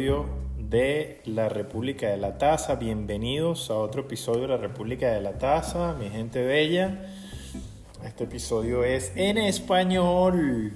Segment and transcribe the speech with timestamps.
[0.00, 2.76] de la República de la Taza.
[2.76, 7.04] Bienvenidos a otro episodio de la República de la Taza, mi gente bella.
[8.02, 10.72] Este episodio es en español.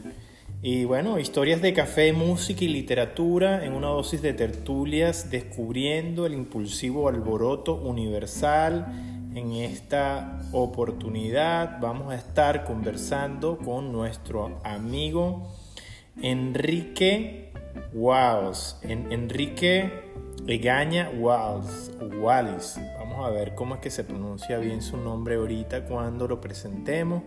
[0.60, 6.35] Y bueno, historias de café, música y literatura en una dosis de tertulias, descubriendo el
[6.35, 8.88] impulsivo alboroto universal.
[9.35, 15.49] En esta oportunidad vamos a estar conversando con nuestro amigo
[16.20, 17.44] Enrique
[17.93, 18.79] Walls.
[18.83, 19.91] En, Enrique
[20.47, 21.93] Egaña Walls.
[22.21, 22.79] Wallis.
[22.98, 27.23] Vamos a ver cómo es que se pronuncia bien su nombre ahorita cuando lo presentemos.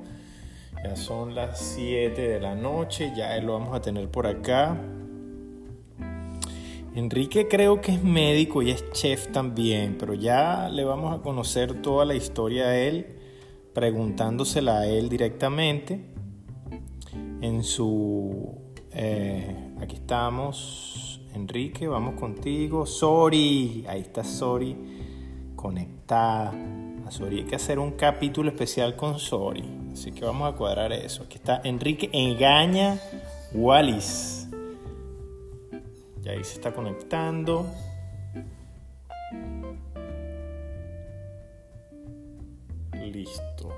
[0.84, 4.78] Ya son las 7 de la noche, ya lo vamos a tener por acá.
[6.96, 11.82] Enrique creo que es médico y es chef también, pero ya le vamos a conocer
[11.82, 13.18] toda la historia a él,
[13.74, 16.06] preguntándosela a él directamente
[17.42, 21.22] en su eh, aquí estamos.
[21.34, 22.86] Enrique, vamos contigo.
[22.86, 24.76] Sori, ahí está Sori
[25.56, 26.54] conectada.
[27.06, 29.64] A Sori hay que hacer un capítulo especial con Sori.
[29.94, 31.24] Así que vamos a cuadrar eso.
[31.24, 33.00] Aquí está Enrique Engaña
[33.54, 34.48] Wallis.
[36.24, 37.66] Y ahí se está conectando.
[42.94, 43.70] Listo.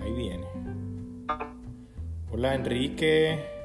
[0.00, 0.46] Ahí viene.
[2.30, 3.57] Hola Enrique.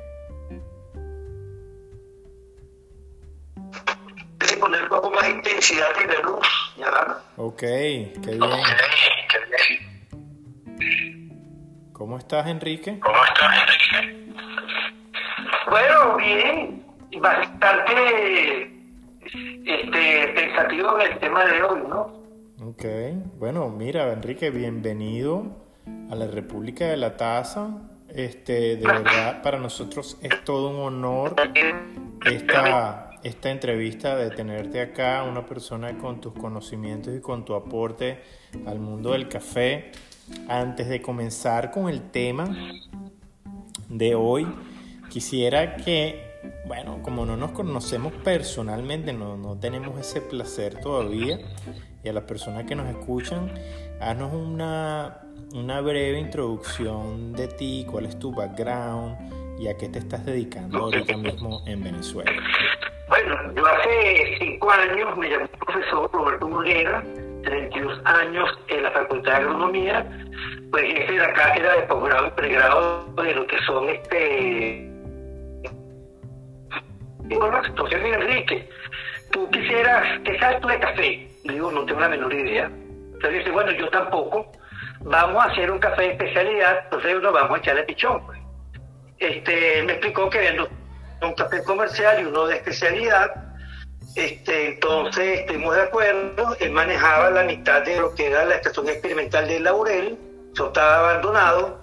[4.64, 7.18] Poner un poco más intensidad y de luz, ¿ya?
[7.36, 8.44] Ok, qué bien.
[8.44, 8.66] Ok,
[9.30, 9.38] qué
[10.78, 11.90] bien.
[11.92, 12.98] ¿Cómo estás Enrique?
[13.02, 14.34] ¿Cómo estás Enrique?
[15.70, 16.86] Bueno, bien.
[17.20, 18.72] Bastante
[19.66, 22.24] este, pensativo en el tema de hoy, ¿no?
[22.66, 22.86] Ok,
[23.38, 25.46] bueno, mira Enrique, bienvenido
[26.10, 27.68] a la República de la Taza.
[28.10, 31.36] Este, de verdad, para nosotros es todo un honor
[32.26, 38.20] esta, esta entrevista de tenerte acá, una persona con tus conocimientos y con tu aporte
[38.66, 39.92] al mundo del café.
[40.48, 42.56] Antes de comenzar con el tema
[43.90, 44.48] de hoy,
[45.10, 51.40] quisiera que, bueno, como no nos conocemos personalmente, no, no tenemos ese placer todavía,
[52.04, 53.52] y a las personas que nos escuchan,
[54.00, 60.00] haznos una una breve introducción de ti, cuál es tu background y a qué te
[60.00, 62.32] estás dedicando ahorita mismo en Venezuela.
[63.56, 67.04] Yo hace cinco años me llamé profesor Roberto Murguera,
[67.44, 70.06] 32 años en la Facultad de Agronomía,
[70.72, 74.90] pues hice la cátedra de posgrado y pregrado de lo que son este...
[77.26, 78.70] Bueno, entonces Enrique,
[79.32, 81.28] tú quisieras, ¿qué sabes tú de café?
[81.44, 82.66] Digo, no tengo la menor idea.
[82.66, 84.52] Entonces dice, bueno, yo tampoco
[85.02, 88.26] vamos a hacer un café de especialidad, entonces nos vamos a echarle pichón.
[88.26, 88.40] Pues.
[89.20, 90.68] Este, me explicó que había
[91.22, 93.43] un café comercial y uno de especialidad.
[94.16, 98.88] Este, entonces estuvimos de acuerdo, él manejaba la mitad de lo que era la estación
[98.88, 100.18] experimental de Laurel,
[100.54, 101.80] eso estaba abandonado,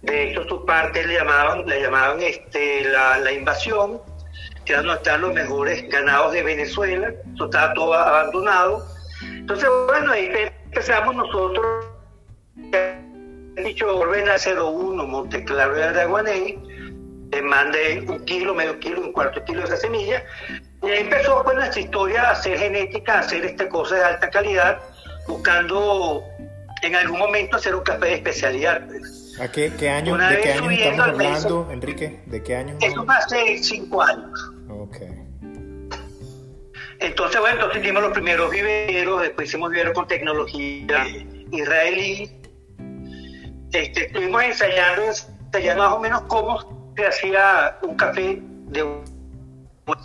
[0.00, 4.00] de hecho su parte le llamaban, le llamaban este, la, invasión,
[4.64, 8.86] que eran están los mejores ganados de Venezuela, eso estaba todo abandonado.
[9.22, 10.30] Entonces, bueno, ahí
[10.64, 11.86] empezamos nosotros
[13.64, 16.58] dicho Orbena 01 Monteclaro de Araguaney,
[17.32, 20.24] le mandé un kilo, medio kilo, un cuarto kilo de esa semilla,
[20.82, 24.30] y ahí empezó pues nuestra historia a hacer genética, a hacer este cosa de alta
[24.30, 24.80] calidad,
[25.26, 26.22] buscando
[26.82, 28.86] en algún momento hacer un café de especialidad.
[28.86, 29.36] Pues.
[29.40, 32.20] ¿A qué, qué año, ¿De qué año estamos hablando, Enrique?
[32.26, 32.76] ¿De qué año?
[32.80, 34.52] Eso hace cinco años.
[34.68, 34.96] Ok.
[36.98, 41.06] Entonces, bueno, entonces hicimos los primeros viveros, después hicimos viveros con tecnología
[41.52, 42.30] israelí,
[43.72, 45.02] este, estuvimos ensayando,
[45.46, 48.82] ensayando más o menos cómo se hacía un café de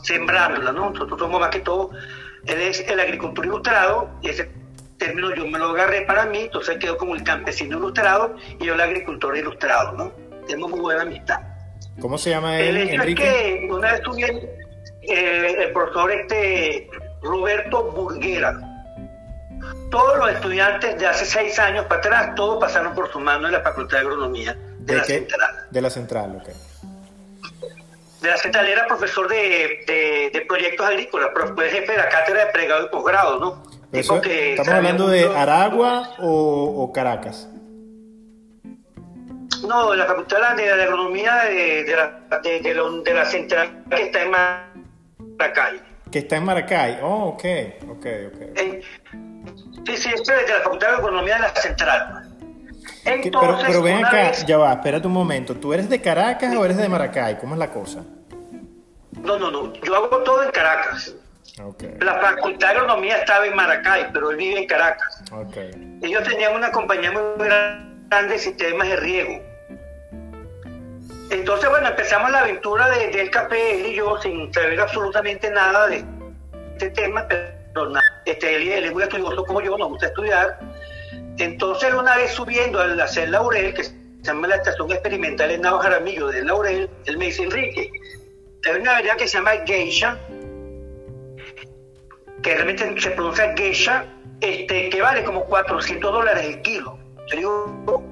[0.04, 0.92] sembrándola, ¿no?
[0.92, 1.92] Nosotros somos más que todo,
[2.46, 4.52] él es el agricultor ilustrado, y ese
[4.98, 8.76] término yo me lo agarré para mí, entonces quedó como el campesino ilustrado y yo
[8.76, 10.12] el agricultor ilustrado, ¿no?
[10.48, 11.40] Tenemos muy buena amistad.
[12.00, 13.24] ¿Cómo se llama él, el Enrique?
[13.24, 14.56] Es que una vez estuve
[15.02, 16.90] eh, el profesor este
[17.22, 18.60] Roberto Burguera,
[19.90, 23.54] todos los estudiantes de hace seis años para atrás, todos pasaron por su mano en
[23.54, 25.50] la Facultad de Agronomía de, la Central.
[25.70, 26.50] De la Central, ok.
[28.22, 32.52] De la Central era profesor de, proyectos agrícolas, pero fue jefe de la cátedra de
[32.52, 33.64] pregrado y posgrado, ¿no?
[33.92, 37.50] ¿Estamos hablando de Aragua o, Caracas?
[39.68, 45.82] No, la Facultad de, Agronomía de, la, Central que está en Maracay.
[46.12, 47.46] Que está en Maracay, oh, ok,
[47.90, 48.42] ok, ok.
[48.56, 48.82] Eh,
[49.86, 52.21] Sí, sí, esto es de la Facultad de Economía de la Central.
[53.06, 55.56] Entonces, pero, pero ven acá, ya va, espérate un momento.
[55.56, 57.40] ¿Tú eres de Caracas o eres de Maracay?
[57.40, 58.04] ¿Cómo es la cosa?
[59.22, 59.74] No, no, no.
[59.74, 61.16] Yo hago todo en Caracas.
[61.62, 61.96] Okay.
[62.00, 65.24] La facultad de agronomía estaba en Maracay, pero él vive en Caracas.
[65.32, 66.00] Okay.
[66.02, 69.42] Ellos tenían una compañía muy grande de sistemas de riego.
[71.30, 75.88] Entonces, bueno, empezamos la aventura de- del café, él y yo, sin saber absolutamente nada
[75.88, 76.04] de
[76.74, 78.04] este tema, pero nada.
[78.26, 80.60] Este, él, él es muy estudioso como yo, nos gusta estudiar.
[81.38, 83.94] Entonces, una vez subiendo al hacer Laurel, que se
[84.24, 87.90] llama la estación experimental en Navo Jaramillo de Laurel, él me dice, Enrique,
[88.66, 90.18] hay una variedad que se llama Geisha,
[92.44, 94.06] que realmente se pronuncia Geisha,
[94.42, 96.98] este, que vale como 400 dólares el kilo.
[97.30, 98.04] Yo digo,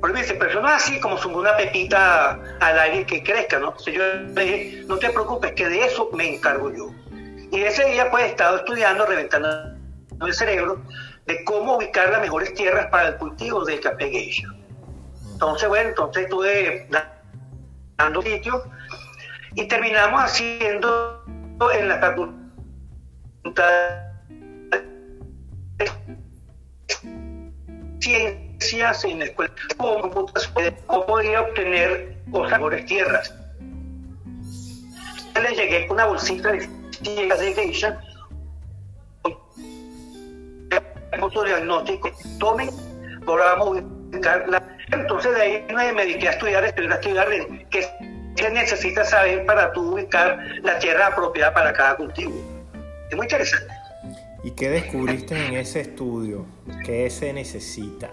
[0.00, 3.68] pero me dice, pero no es así como una pepita al aire que crezca, ¿no?
[3.68, 4.02] Entonces yo
[4.34, 6.90] le dije, no te preocupes, que de eso me encargo yo.
[7.50, 9.48] Y ese día pues he estado estudiando, reventando
[10.20, 10.82] el cerebro,
[11.28, 14.48] de cómo ubicar las mejores tierras para el cultivo del café geisha.
[15.32, 17.22] Entonces, bueno, entonces estuve da-
[17.98, 18.62] dando sitios
[19.54, 21.22] y terminamos haciendo
[21.74, 23.68] en la facultad
[28.00, 30.26] ciencias en la escuela cómo
[31.06, 33.34] podría obtener cosas mejores tierras.
[35.40, 36.68] Le llegué con una bolsita de
[37.02, 38.00] tierras de geisha,
[41.10, 42.70] punto diagnóstico, tomen,
[43.26, 44.62] ahora vamos a ubicar la...
[44.90, 47.28] Entonces de ahí me dediqué a estudiar, estudiar, a estudiar
[47.70, 47.86] qué
[48.36, 52.34] se necesita saber para tú ubicar la tierra apropiada para cada cultivo.
[53.10, 53.72] Es muy interesante.
[54.44, 56.46] ¿Y qué descubriste en ese estudio?
[56.84, 58.08] ¿Qué se necesita?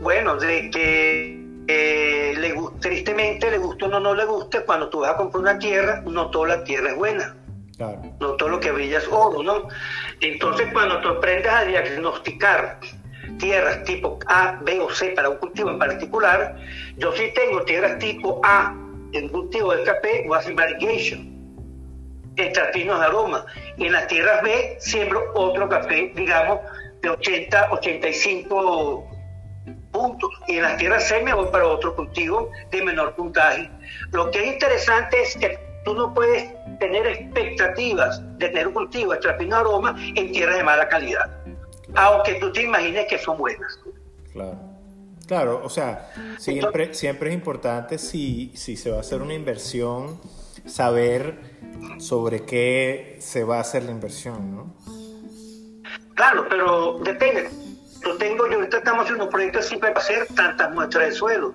[0.00, 5.00] Bueno, de que eh, le, tristemente le guste o no, no le guste, cuando tú
[5.00, 7.36] vas a comprar una tierra, no toda la tierra es buena,
[7.82, 8.00] Claro.
[8.20, 9.66] no todo lo que brilla es oro, ¿no?
[10.20, 12.78] Entonces, cuando tú aprendes a diagnosticar
[13.40, 16.56] tierras tipo A, B o C para un cultivo en particular,
[16.96, 18.72] yo sí tengo tierras tipo A
[19.12, 21.32] en cultivo de café, a hacer variegation
[22.36, 23.44] entre pinos de aroma.
[23.76, 26.60] Y en las tierras B siembro otro café, digamos,
[27.00, 29.10] de 80, 85
[29.90, 30.30] puntos.
[30.46, 33.68] Y en las tierras C me voy para otro cultivo de menor puntaje.
[34.12, 39.12] Lo que es interesante es que tú no puedes tener expectativas de tener un cultivo
[39.12, 41.30] de pino de aroma en tierras de mala calidad.
[41.94, 43.78] Aunque tú te imagines que son buenas.
[44.32, 44.58] Claro.
[45.26, 50.20] Claro, o sea, siempre, siempre es importante si, si se va a hacer una inversión,
[50.66, 51.38] saber
[51.98, 54.74] sobre qué se va a hacer la inversión, ¿no?
[56.14, 57.48] Claro, pero depende.
[58.04, 61.54] Yo tengo, yo ahorita estamos haciendo un proyecto siempre para hacer tantas muestras de suelo.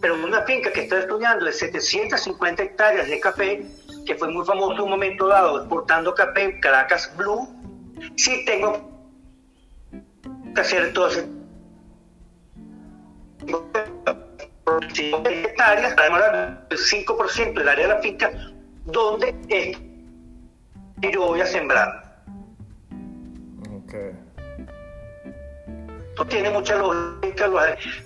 [0.00, 3.66] Pero una finca que estoy estudiando de 750 hectáreas de café,
[4.06, 7.48] que fue muy famoso en un momento dado, exportando café Caracas Blue,
[8.16, 8.88] sí tengo
[10.54, 11.28] que hacer todo ese
[15.24, 16.22] hectáreas, además
[16.70, 18.30] el 5% del área de la finca,
[18.84, 19.76] donde es
[21.00, 22.07] que yo voy a sembrar.
[26.26, 27.58] Tiene mucha lógica, lo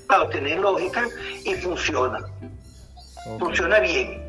[0.07, 1.09] claro, tiene lógica
[1.45, 2.19] y funciona.
[3.39, 4.23] Funciona bien.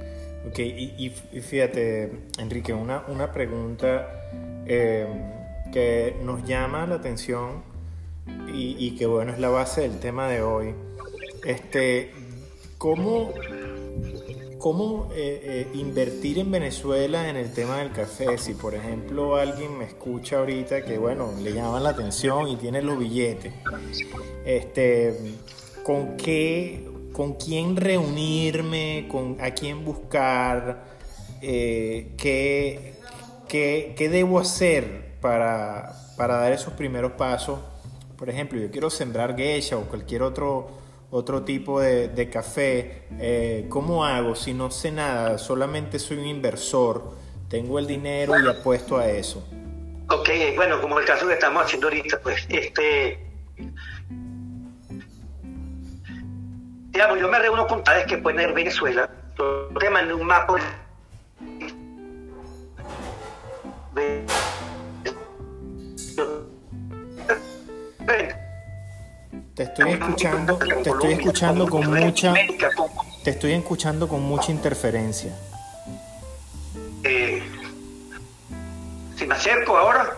[0.48, 1.10] Ok, y
[1.42, 4.08] fíjate, Enrique, una, una pregunta
[4.66, 5.08] eh,
[5.72, 7.64] que nos llama la atención
[8.48, 10.76] y, y que bueno, es la base del tema de hoy.
[11.44, 12.14] Este,
[12.78, 13.34] ¿cómo,
[14.64, 18.38] cómo eh, eh, invertir en Venezuela en el tema del café?
[18.38, 22.82] Si por ejemplo alguien me escucha ahorita que bueno, le llaman la atención y tiene
[22.82, 23.54] los billetes,
[24.46, 25.20] este,
[25.84, 30.86] ¿con qué, con quién reunirme, con a quién buscar,
[31.42, 32.94] eh, qué,
[33.50, 37.60] qué- qué debo hacer para, para dar esos primeros pasos?
[38.16, 40.70] Por ejemplo, yo quiero sembrar geisha o cualquier otro,
[41.14, 43.04] otro tipo de, de café.
[43.20, 45.38] eh, ¿Cómo hago si no sé nada?
[45.38, 47.12] Solamente soy un inversor,
[47.50, 49.48] tengo el dinero y apuesto a eso.
[50.10, 53.20] Ok, bueno, como el caso que estamos haciendo ahorita, pues, este.
[56.92, 59.10] Digamos, yo me reúno con tales que pueden ir Venezuela.
[59.38, 60.56] Yo te mandé un mapa.
[69.56, 72.34] Te estoy escuchando, te estoy escuchando con mucha,
[73.24, 75.32] te estoy escuchando con mucha interferencia.
[77.04, 77.44] Eh,
[79.16, 80.18] si me acerco ahora,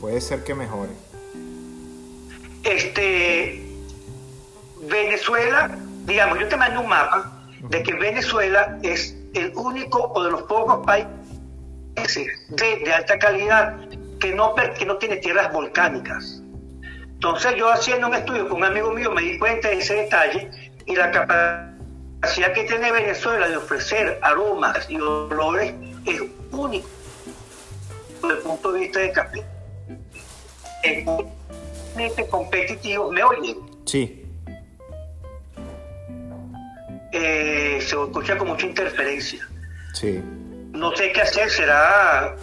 [0.00, 0.92] Puede ser que mejore.
[2.64, 3.62] este
[4.88, 7.30] Venezuela, digamos, yo te mando un mapa
[7.68, 11.10] de que Venezuela es el único o de los pocos países
[12.48, 13.76] de, de alta calidad
[14.18, 16.40] que no, que no tiene tierras volcánicas.
[17.16, 20.50] Entonces yo haciendo un estudio con un amigo mío me di cuenta de ese detalle
[20.84, 26.20] y la capacidad que tiene Venezuela de ofrecer aromas y olores es
[26.52, 26.86] único
[28.22, 29.44] desde el punto de vista de café.
[30.82, 33.56] Es muy competitivo, ¿me oyen?
[33.86, 34.22] Sí.
[37.12, 39.48] Eh, se escucha con mucha interferencia.
[39.94, 40.20] Sí.
[40.72, 42.36] No sé qué hacer, será...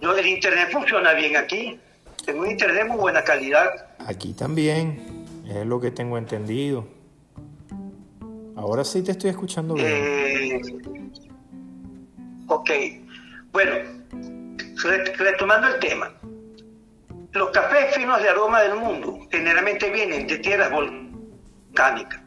[0.00, 1.78] No, el internet funciona bien aquí.
[2.24, 3.86] Tengo un internet de muy buena calidad.
[4.06, 6.86] Aquí también, es lo que tengo entendido.
[8.56, 9.86] Ahora sí te estoy escuchando bien.
[9.88, 10.60] Eh,
[12.48, 12.70] ok,
[13.52, 13.72] bueno,
[14.84, 16.12] re- retomando el tema.
[17.32, 22.20] Los cafés finos de aroma del mundo generalmente vienen de tierras volcánicas.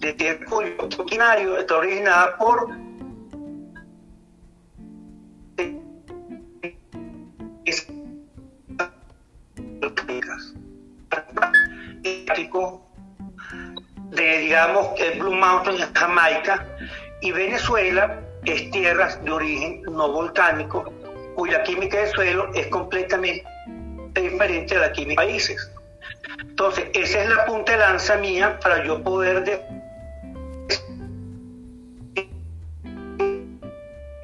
[0.00, 2.68] De tierra cuyo originario está originada por
[14.52, 16.66] digamos, el Blue Mountain en Jamaica,
[17.22, 20.92] y Venezuela es tierras de origen no volcánico,
[21.34, 23.46] cuya química de suelo es completamente
[24.12, 25.72] diferente a la química de países.
[26.40, 29.62] Entonces, esa es la punta de lanza mía para yo poder de-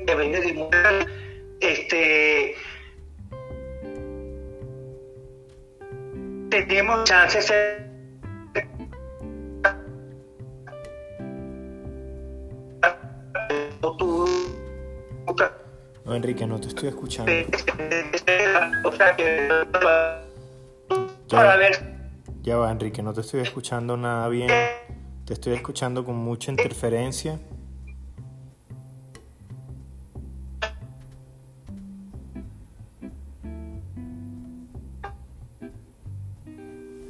[0.07, 1.07] que venga de
[1.61, 2.55] este
[6.51, 7.88] tenemos chances de
[16.29, 17.33] Enrique, no te estoy escuchando.
[18.85, 19.49] o sea que
[22.43, 24.51] Ya, va, Enrique, no te estoy escuchando nada bien.
[25.25, 27.41] Te estoy escuchando con mucha interferencia.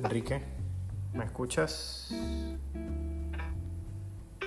[0.04, 0.42] Enrique,
[1.12, 2.14] ¿me escuchas?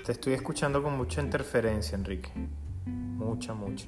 [0.05, 2.31] Te estoy escuchando con mucha interferencia, Enrique.
[2.85, 3.85] Mucha, mucha.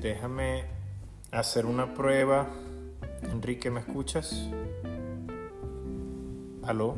[0.00, 0.64] Déjame
[1.32, 2.46] hacer una prueba.
[3.22, 4.48] Enrique, ¿me escuchas?
[6.64, 6.96] ¿Aló?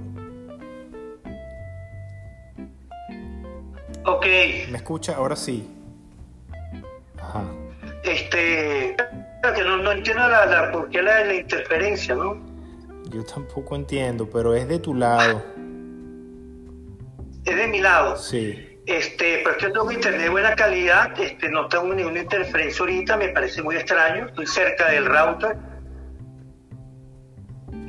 [4.04, 4.26] ok
[4.70, 5.16] ¿Me escucha?
[5.16, 5.68] Ahora sí.
[7.18, 7.44] Ajá.
[8.02, 8.96] este
[9.54, 12.36] que no, no entiendo la, la por qué la, la interferencia no
[13.10, 15.42] Yo tampoco entiendo, pero es de tu lado.
[17.44, 18.69] es de mi lado Sí.
[18.90, 23.28] Este pero yo tengo internet de buena calidad este no tengo ninguna interferencia ahorita me
[23.28, 25.56] parece muy extraño estoy cerca del router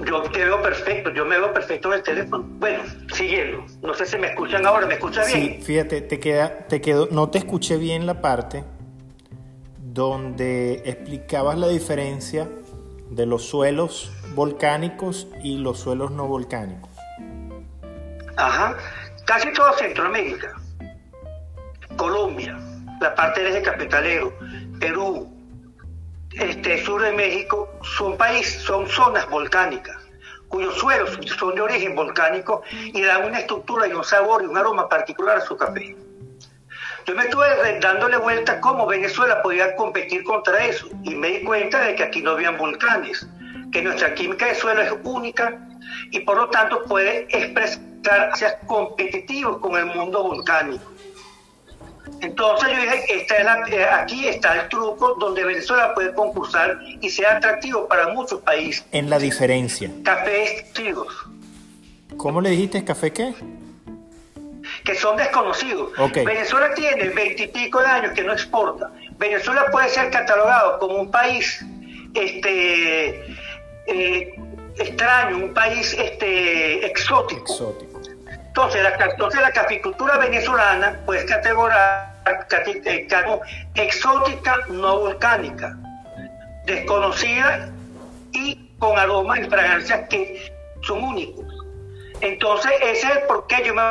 [0.06, 4.06] yo te veo perfecto yo me veo perfecto en el teléfono bueno siguiendo no sé
[4.06, 7.40] si me escuchan ahora me escuchan Sí, bien fíjate, te queda, te quedó, no te
[7.40, 8.64] escuché bien la parte
[9.94, 12.48] donde explicabas la diferencia
[13.10, 16.90] de los suelos volcánicos y los suelos no volcánicos.
[18.38, 18.78] Ajá.
[19.26, 20.61] Casi toda Centroamérica,
[22.02, 22.58] Colombia,
[23.00, 24.34] la parte del eje cafetalero,
[24.80, 25.32] Perú,
[26.32, 29.98] este sur de México, son países, son zonas volcánicas,
[30.48, 34.58] cuyos suelos son de origen volcánico y dan una estructura y un sabor y un
[34.58, 35.96] aroma particular a su café.
[37.06, 41.84] Yo me estuve dándole vuelta cómo Venezuela podía competir contra eso y me di cuenta
[41.84, 43.28] de que aquí no habían volcanes,
[43.72, 45.56] que nuestra química de suelo es única
[46.10, 50.91] y por lo tanto puede expresarse competitivos con el mundo volcánico.
[52.22, 56.80] Entonces yo dije, esta es la- eh, aquí está el truco donde Venezuela puede concursar
[57.02, 58.86] y sea atractivo para muchos países.
[58.92, 59.90] En la diferencia.
[60.04, 61.08] Cafés chicos,
[62.18, 63.34] ¿Cómo le dijiste café qué?
[64.84, 65.92] que son desconocidos.
[65.98, 66.18] Ok.
[66.26, 68.92] Venezuela tiene veintipico de años que no exporta.
[69.18, 71.64] Venezuela puede ser catalogado como un país
[72.14, 73.26] este,
[73.88, 74.34] eh,
[74.78, 77.52] extraño, un país este, exótico.
[77.52, 78.02] Exótico.
[78.48, 82.11] Entonces la, entonces la caficultura venezolana puede categorizar
[83.76, 85.78] exótica no volcánica,
[86.66, 87.72] desconocida
[88.34, 90.52] y con aromas y fragancias que
[90.82, 91.46] son únicos.
[92.22, 93.84] Entonces ese es el por qué yo me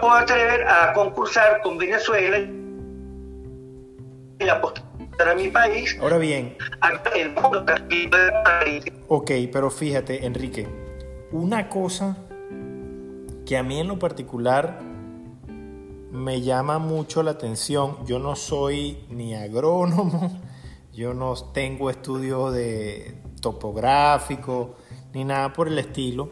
[0.00, 2.38] puedo atrever a concursar con Venezuela
[4.38, 6.56] y apostar a mi país Ahora bien,
[7.14, 7.64] el mundo
[9.08, 10.66] ok, pero fíjate, Enrique,
[11.30, 12.16] una cosa
[13.44, 14.89] que a mí en lo particular
[16.10, 20.40] me llama mucho la atención, yo no soy ni agrónomo,
[20.92, 24.76] yo no tengo estudios de topográfico,
[25.12, 26.30] ni nada por el estilo,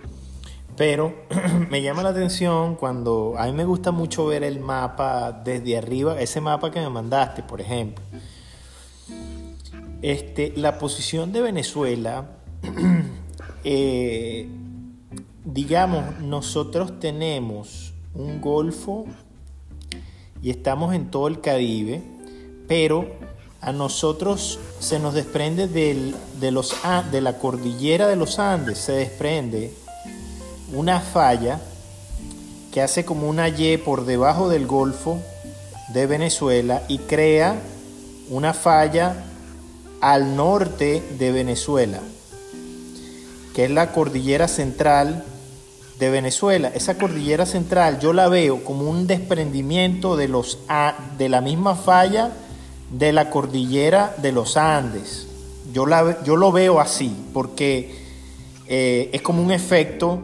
[0.76, 1.14] pero
[1.70, 6.20] me llama la atención cuando a mí me gusta mucho ver el mapa desde arriba,
[6.20, 8.04] ese mapa que me mandaste, por ejemplo.
[10.02, 12.30] Este, la posición de Venezuela,
[13.64, 14.49] eh,
[15.44, 19.06] digamos, nosotros tenemos un golfo
[20.42, 22.02] y estamos en todo el Caribe,
[22.66, 23.07] pero
[23.61, 26.75] a nosotros se nos desprende de, los,
[27.11, 29.73] de la cordillera de los Andes, se desprende
[30.73, 31.61] una falla
[32.73, 35.18] que hace como una Y por debajo del Golfo
[35.92, 37.57] de Venezuela y crea
[38.30, 39.25] una falla
[40.00, 42.00] al norte de Venezuela,
[43.54, 45.25] que es la cordillera central
[45.99, 46.71] de Venezuela.
[46.75, 50.59] Esa cordillera central yo la veo como un desprendimiento de, los,
[51.17, 52.33] de la misma falla
[52.90, 55.26] de la cordillera de los Andes.
[55.73, 57.95] Yo, la, yo lo veo así, porque
[58.67, 60.21] eh, es como un efecto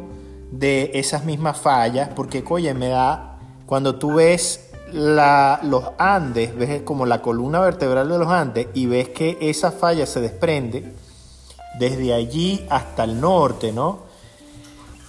[0.50, 6.82] de esas mismas fallas, porque, oye, me da, cuando tú ves la, los Andes, ves
[6.82, 10.92] como la columna vertebral de los Andes y ves que esa falla se desprende
[11.78, 14.03] desde allí hasta el norte, ¿no?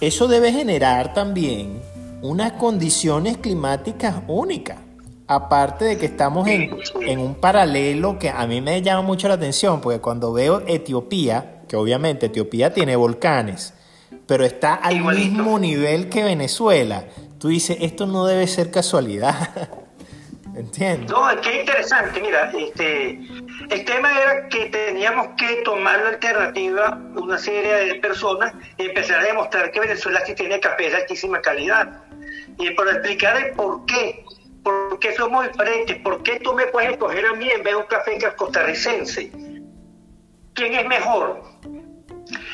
[0.00, 1.80] Eso debe generar también
[2.20, 4.78] unas condiciones climáticas únicas.
[5.26, 9.80] Aparte de que estamos en, un paralelo que a mí me llama mucho la atención,
[9.80, 13.72] porque cuando veo Etiopía, que obviamente Etiopía tiene volcanes,
[14.26, 17.06] pero está al mismo nivel que Venezuela,
[17.38, 19.70] tú dices, esto no debe ser casualidad.
[20.56, 21.12] Entiendo.
[21.12, 23.20] No, que interesante, mira, este,
[23.70, 29.20] el tema era que teníamos que tomar la alternativa, una serie de personas, y empezar
[29.20, 32.02] a demostrar que Venezuela sí tiene café de altísima calidad.
[32.58, 34.24] Y por explicar el por qué
[34.66, 35.96] ¿Por qué somos diferentes?
[35.98, 39.30] ¿Por qué tú me puedes escoger a mí en vez de un café costarricense?
[40.54, 41.40] ¿Quién es mejor?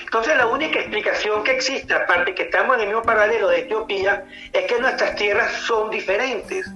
[0.05, 4.27] Entonces la única explicación que existe, aparte que estamos en el mismo paralelo de Etiopía,
[4.53, 6.71] es que nuestras tierras son diferentes.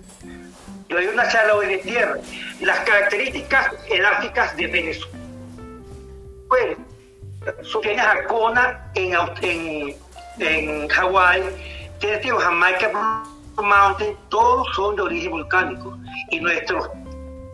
[0.91, 2.17] Hay una charla hoy de tierra.
[2.61, 5.19] Las características elásticas de Venezuela.
[6.49, 6.77] Bueno,
[7.83, 9.97] tienes Arcona en, en,
[10.39, 11.43] en Hawái,
[11.99, 12.91] tienes Jamaica
[13.57, 15.99] Mountain, todos son de origen volcánico
[16.31, 16.89] y nuestras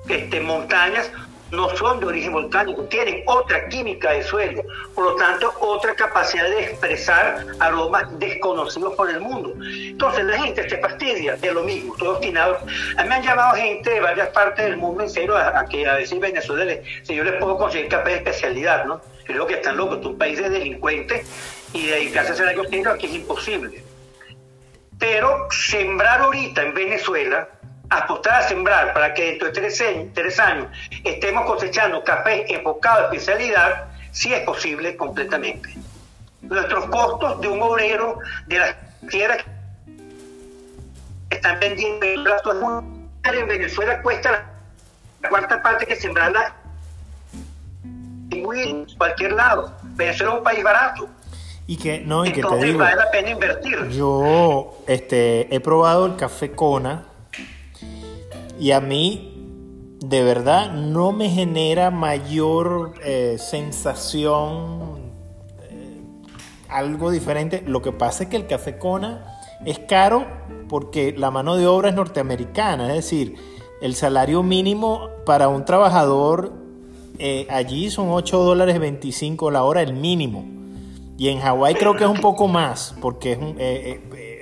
[0.08, 1.10] este, montañas
[1.52, 6.48] no son de origen volcánico, tienen otra química de suelo, por lo tanto otra capacidad
[6.48, 9.54] de expresar aromas desconocidos por el mundo.
[9.62, 12.58] Entonces la gente se fastidia de lo mismo, todos obstinado.
[12.96, 15.86] A mí me han llamado gente de varias partes del mundo entero a, a, que,
[15.86, 19.00] a decir Venezuela, si yo les puedo conseguir café de especialidad, ¿no?
[19.24, 21.26] Creo que están locos, un país de delincuentes
[21.74, 23.84] y dedicarse a hacer algo aquí es imposible.
[24.98, 27.48] Pero sembrar ahorita en Venezuela,
[27.98, 30.66] apostar a sembrar para que dentro de tres, años
[31.04, 35.74] estemos cosechando café enfocado a especialidad, sí es posible completamente.
[36.42, 38.76] Nuestros costos de un obrero de las
[39.08, 39.38] tierras
[41.28, 42.06] que están vendiendo
[43.24, 44.44] en Venezuela cuesta
[45.20, 46.54] la cuarta parte que sembrarla
[48.30, 49.72] en cualquier lado.
[49.82, 51.08] Venezuela es un país barato.
[51.66, 53.88] Y que, no, y que te digo, vale la pena invertir.
[53.90, 57.04] Yo este, he probado el café Kona
[58.58, 65.12] y a mí, de verdad, no me genera mayor eh, sensación,
[65.62, 66.00] eh,
[66.68, 67.62] algo diferente.
[67.66, 69.24] Lo que pasa es que el café Kona
[69.64, 70.26] es caro
[70.68, 73.34] porque la mano de obra es norteamericana, es decir,
[73.80, 76.52] el salario mínimo para un trabajador
[77.18, 80.44] eh, allí son 8 dólares 25 la hora, el mínimo.
[81.18, 83.56] Y en Hawái creo que es un poco más, porque es un,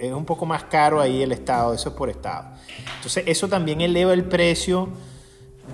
[0.01, 2.49] es un poco más caro ahí el estado, eso es por estado.
[2.97, 4.89] Entonces eso también eleva el precio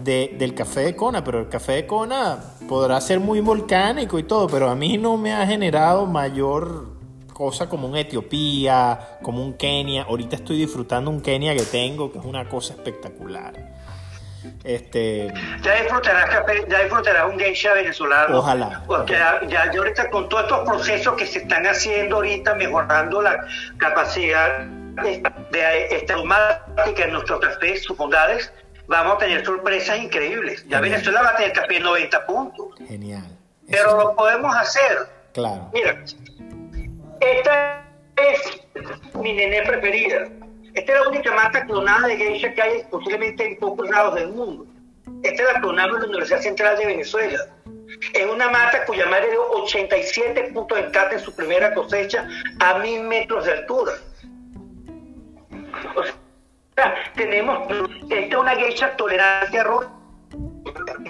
[0.02, 4.46] del café de Kona, pero el café de Kona podrá ser muy volcánico y todo,
[4.46, 6.96] pero a mí no me ha generado mayor
[7.32, 10.04] cosa como un Etiopía, como un Kenia.
[10.04, 13.74] Ahorita estoy disfrutando un Kenia que tengo, que es una cosa espectacular.
[14.64, 15.32] Este,
[15.62, 16.28] ya disfrutarás
[16.68, 18.38] ya disfrutarás un geisha venezolano.
[18.38, 18.82] Ojalá.
[18.87, 23.46] Porque ya, ya, ahorita con todos estos procesos que se están haciendo ahorita, mejorando la
[23.78, 28.52] capacidad de, de en nuestros cafés, sus bondades,
[28.87, 30.66] vamos a tener sorpresas increíbles.
[30.68, 32.66] Ya Venezuela va a tener café en 90 puntos.
[32.88, 33.37] Genial.
[33.70, 35.09] Pero lo podemos hacer.
[35.32, 35.70] Claro.
[35.72, 36.02] Mira,
[37.20, 37.85] esta
[38.16, 38.61] es
[39.14, 40.28] mi nené preferida.
[40.76, 44.28] Esta es la única mata clonada de geisha que hay posiblemente en pocos lados del
[44.28, 44.66] mundo.
[45.22, 47.38] Esta es la clonada de la Universidad Central de Venezuela.
[48.12, 52.28] Es una mata cuya madre dio 87 puntos de cata en su primera cosecha
[52.60, 53.92] a mil metros de altura.
[55.94, 56.02] O
[56.74, 57.58] sea, tenemos,
[58.10, 59.88] esta es una geisha tolerante a error.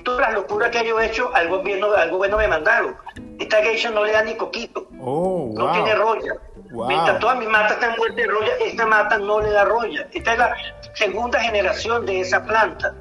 [0.05, 2.97] Todas las locuras que yo he hecho, algo, bueno, algo bueno me mandaron.
[3.41, 4.87] Esta geisha no le da ni coquito.
[5.01, 6.35] Oh, no tiene roya.
[6.71, 10.07] Mientras todas mis matas están muertas de roya, esta mata no le da roya.
[10.13, 10.57] Esta es la
[10.95, 12.95] segunda generación de esa planta.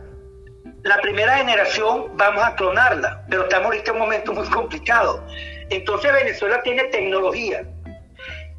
[0.84, 5.24] la primera generación vamos a clonarla, pero estamos ahorita en un momento muy complicado.
[5.70, 7.66] Entonces Venezuela tiene tecnología,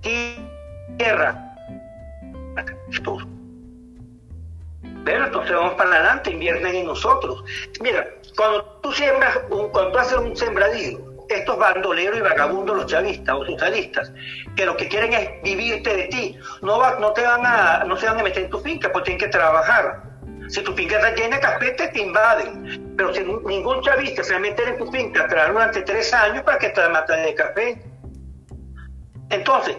[0.00, 1.46] tierra,
[5.06, 7.44] pero entonces vamos para adelante, invierten en nosotros.
[7.80, 13.34] Mira, cuando tú siembras, cuando tú haces un sembradío, estos bandoleros y vagabundos, los chavistas
[13.34, 14.12] o socialistas,
[14.54, 17.96] que lo que quieren es vivirte de ti, no, va, no, te van a, no
[17.96, 20.02] se van a meter en tu finca, porque tienen que trabajar.
[20.48, 22.94] Si tu finca está llena de café, te invaden.
[22.96, 26.44] Pero si ningún chavista se va a meter en tu finca trabajar durante tres años
[26.44, 27.82] para que te maten de café.
[29.30, 29.76] Entonces,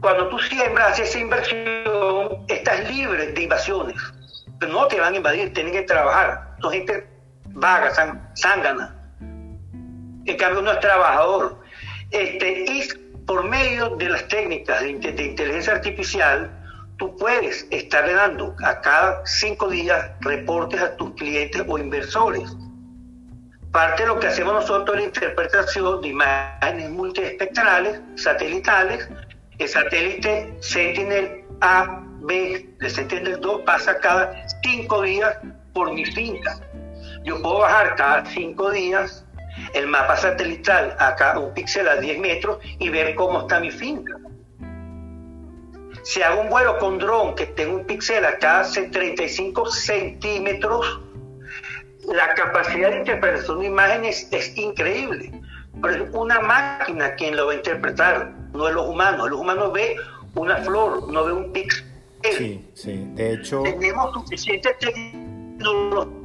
[0.00, 3.96] cuando tú siembras esa inversión, estás libre de invasiones.
[4.58, 6.56] Pero no te van a invadir, tienen que trabajar.
[6.60, 7.06] Son gente
[7.44, 7.92] vaga,
[8.34, 8.99] zángana.
[10.30, 11.58] En cambio, uno es trabajador.
[12.12, 12.88] Este, y
[13.26, 16.48] por medio de las técnicas de, de inteligencia artificial,
[16.98, 22.56] tú puedes estar dando a cada cinco días reportes a tus clientes o inversores.
[23.72, 29.08] Parte de lo que hacemos nosotros es la interpretación de imágenes multiespectrales, satelitales.
[29.58, 35.36] El satélite Sentinel A, B, el Sentinel 2 pasa cada cinco días
[35.74, 36.60] por mi finca.
[37.24, 39.24] Yo puedo bajar cada cinco días
[39.74, 44.16] el mapa satelital acá un píxel a 10 metros y ver cómo está mi finca.
[46.02, 51.00] Si hago un vuelo con dron que tenga un píxel a cada 35 centímetros,
[52.06, 55.32] la capacidad de interpretación de imágenes es increíble.
[55.82, 59.30] Pero es una máquina quien lo va a interpretar, no es los humanos.
[59.30, 59.96] Los humanos ve
[60.34, 61.86] una flor, no ve un píxel.
[62.36, 63.04] Sí, sí.
[63.14, 63.62] De hecho.
[63.62, 66.19] Tenemos suficiente tecnología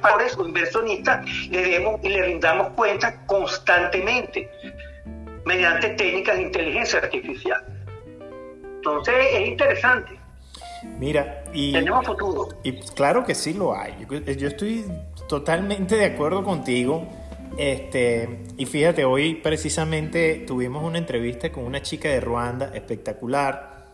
[0.00, 4.50] para eso, inversionistas, le demos y le rindamos cuenta constantemente
[5.44, 7.64] mediante técnicas de inteligencia artificial.
[8.76, 10.18] Entonces es interesante.
[10.98, 12.48] Mira, y, tenemos futuro.
[12.62, 13.94] Y claro que sí lo hay.
[14.38, 14.86] Yo, estoy
[15.28, 17.06] totalmente de acuerdo contigo.
[17.58, 23.86] Este, y fíjate, hoy precisamente tuvimos una entrevista con una chica de Ruanda espectacular.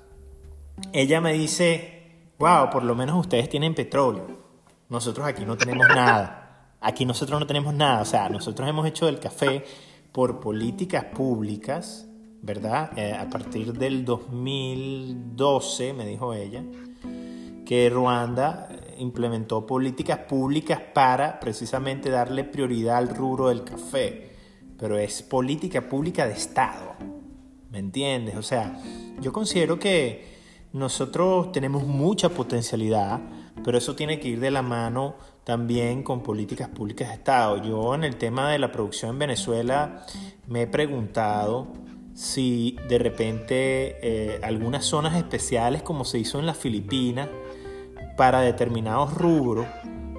[0.92, 2.02] Ella me dice,
[2.38, 4.45] wow, por lo menos ustedes tienen petróleo.
[4.88, 6.74] Nosotros aquí no tenemos nada.
[6.80, 8.02] Aquí nosotros no tenemos nada.
[8.02, 9.64] O sea, nosotros hemos hecho el café
[10.12, 12.06] por políticas públicas
[12.46, 12.96] ¿verdad?
[12.96, 16.62] Eh, a partir del 2012, me dijo ella,
[17.64, 18.68] que Ruanda
[18.98, 24.30] implementó políticas públicas para precisamente darle prioridad al rubro del café,
[24.78, 26.94] pero es política pública de Estado,
[27.70, 28.36] ¿me entiendes?
[28.36, 28.78] O sea,
[29.20, 30.36] yo considero que
[30.72, 33.20] nosotros tenemos mucha potencialidad,
[33.64, 37.62] pero eso tiene que ir de la mano también con políticas públicas de Estado.
[37.62, 40.04] Yo en el tema de la producción en Venezuela
[40.46, 41.68] me he preguntado,
[42.14, 47.28] si de repente eh, algunas zonas especiales como se hizo en las Filipinas
[48.16, 49.66] para determinados rubros,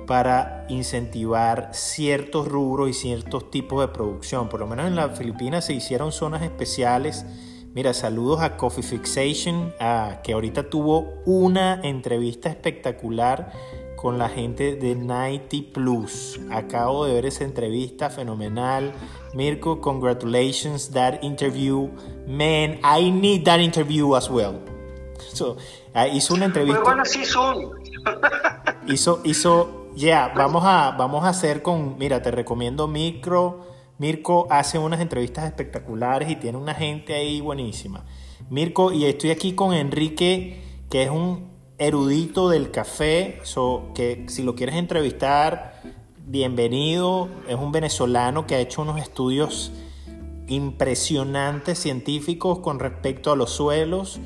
[0.06, 4.48] para incentivar ciertos rubros y ciertos tipos de producción.
[4.48, 7.26] Por lo menos en las Filipinas se hicieron zonas especiales.
[7.78, 9.72] Mira, saludos a Coffee Fixation,
[10.24, 13.52] que ahorita tuvo una entrevista espectacular
[13.96, 16.40] con la gente de 90 Plus.
[16.50, 18.94] Acabo de ver esa entrevista fenomenal.
[19.36, 21.92] Mirko, congratulations that interview.
[22.26, 24.56] Man, I need that interview as well.
[25.32, 25.58] So,
[25.94, 26.82] uh, hizo una entrevista.
[26.82, 27.74] bueno, sí son.
[28.88, 33.77] hizo, hizo, ya, yeah, vamos a, vamos a hacer con, mira, te recomiendo Micro.
[34.00, 38.06] Mirko hace unas entrevistas espectaculares y tiene una gente ahí buenísima.
[38.50, 44.44] Mirko, y estoy aquí con Enrique, que es un erudito del café, so, que si
[44.44, 45.82] lo quieres entrevistar,
[46.26, 47.30] bienvenido.
[47.48, 49.72] Es un venezolano que ha hecho unos estudios
[50.48, 54.20] impresionantes científicos con respecto a los suelos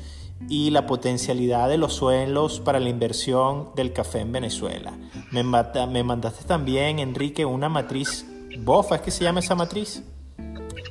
[0.48, 4.92] y la potencialidad de los suelos para la inversión del café en Venezuela.
[5.30, 8.26] Me, me mandaste también, Enrique, una matriz
[8.58, 10.02] BOFA, ¿es que se llama esa matriz?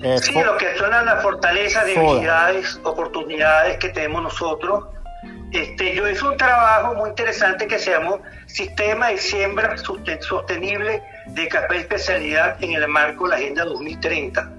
[0.01, 4.85] Eh, sí, lo que son las fortalezas, debilidades, oportunidades que tenemos nosotros
[5.51, 11.47] este, yo hice un trabajo muy interesante que se llamó Sistema de Siembra Sostenible de
[11.49, 14.49] Café Especialidad en el marco de la Agenda 2030.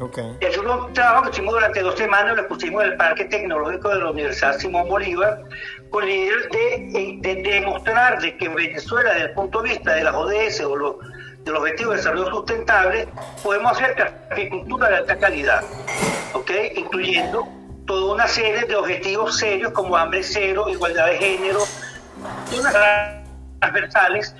[0.00, 0.36] Okay.
[0.40, 3.98] Es un trabajo que hicimos durante dos semanas, lo pusimos en el Parque Tecnológico de
[3.98, 5.42] la Universidad Simón Bolívar,
[5.90, 10.04] con la idea de, demostrar de que en Venezuela, desde el punto de vista de
[10.04, 10.94] las ODS o los,
[11.44, 13.08] de los Objetivos de Desarrollo Sustentable,
[13.42, 13.94] podemos hacer
[14.28, 15.64] caficultura de alta calidad,
[16.34, 16.72] ¿okay?
[16.76, 17.48] incluyendo
[17.86, 21.60] toda una serie de objetivos serios como hambre cero, igualdad de género,
[22.56, 22.74] unas
[23.58, 24.34] transversales,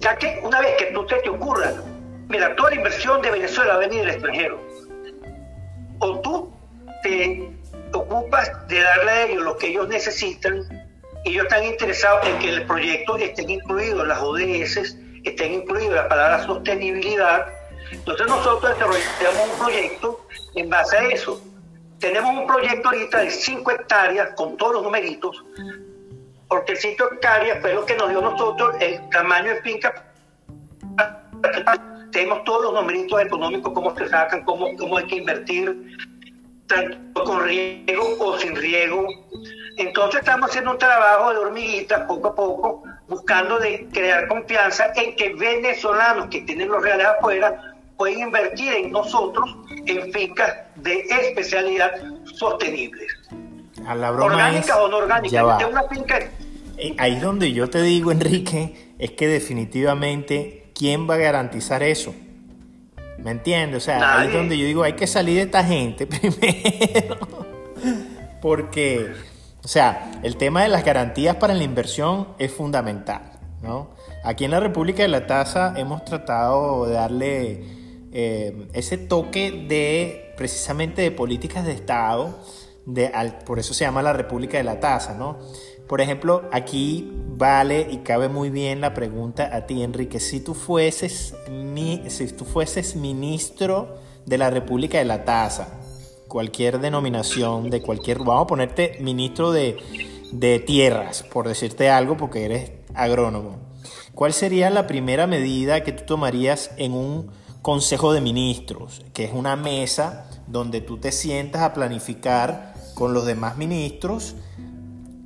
[0.00, 1.72] ya que una vez que tú te, te ocurra,
[2.28, 4.60] mira, toda la inversión de Venezuela va a venir del extranjero,
[6.00, 6.52] o tú
[7.02, 7.50] te
[7.92, 10.66] ocupas de darle a ellos lo que ellos necesitan,
[11.24, 15.94] y ellos están interesados en que el proyecto esté incluido en las ODS, estén incluidas
[15.94, 17.46] la palabra sostenibilidad.
[17.90, 21.42] Entonces nosotros desarrollamos un proyecto en base a eso.
[21.98, 25.44] Tenemos un proyecto ahorita de 5 hectáreas con todos los numeritos,
[26.48, 30.04] porque 5 hectáreas fue lo que nos dio nosotros el tamaño de finca.
[32.12, 35.96] Tenemos todos los numeritos económicos, cómo se sacan, cómo, cómo hay que invertir,
[36.66, 39.06] tanto con riego o sin riego.
[39.76, 45.16] Entonces estamos haciendo un trabajo de hormiguitas poco a poco, buscando de crear confianza en
[45.16, 51.90] que venezolanos que tienen los reales afuera pueden invertir en nosotros en fincas de especialidad
[52.24, 53.12] sostenibles.
[53.86, 55.64] A la broma orgánicas o no orgánicas.
[55.68, 56.18] Una finca...
[56.76, 61.82] Eh, ahí es donde yo te digo, Enrique, es que definitivamente, ¿quién va a garantizar
[61.82, 62.14] eso?
[63.18, 63.78] ¿Me entiendes?
[63.78, 67.18] O sea, ahí es donde yo digo, hay que salir de esta gente primero.
[68.40, 69.12] Porque,
[69.68, 73.90] o sea, el tema de las garantías para la inversión es fundamental, ¿no?
[74.24, 77.64] Aquí en la República de la Tasa hemos tratado de darle
[78.10, 82.38] eh, ese toque de, precisamente, de políticas de Estado,
[82.86, 83.12] de,
[83.44, 85.36] por eso se llama la República de la Tasa, ¿no?
[85.86, 90.18] Por ejemplo, aquí vale y cabe muy bien la pregunta a ti, Enrique.
[90.18, 91.34] Si tú fueses,
[92.08, 95.78] si tú fueses ministro de la República de la Tasa,
[96.28, 98.18] cualquier denominación, de cualquier.
[98.18, 99.76] Vamos a ponerte ministro de,
[100.32, 103.58] de tierras, por decirte algo, porque eres agrónomo.
[104.14, 107.30] ¿Cuál sería la primera medida que tú tomarías en un
[107.62, 113.26] consejo de ministros, que es una mesa donde tú te sientas a planificar con los
[113.26, 114.36] demás ministros?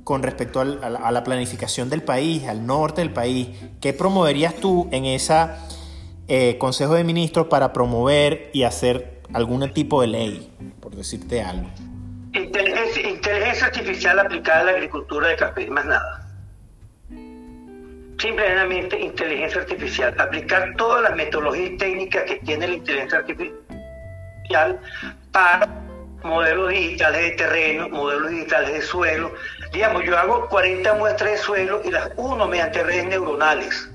[0.03, 3.49] con respecto a, la, planificación del país, al norte del país.
[3.79, 5.33] ¿Qué promoverías tú en ese
[6.27, 11.69] eh, Consejo de Ministros para promover y hacer algún tipo de ley, por decirte algo?
[12.33, 16.27] Inteligencia, artificial aplicada a la agricultura de café, más nada.
[18.19, 24.79] Simplemente inteligencia artificial, aplicar todas las metodologías técnicas que tiene la inteligencia artificial
[25.31, 25.67] para
[26.23, 29.33] modelos digitales de terreno, modelos digitales de suelo,
[29.73, 33.89] Digamos, yo hago 40 muestras de suelo y las uno mediante redes neuronales.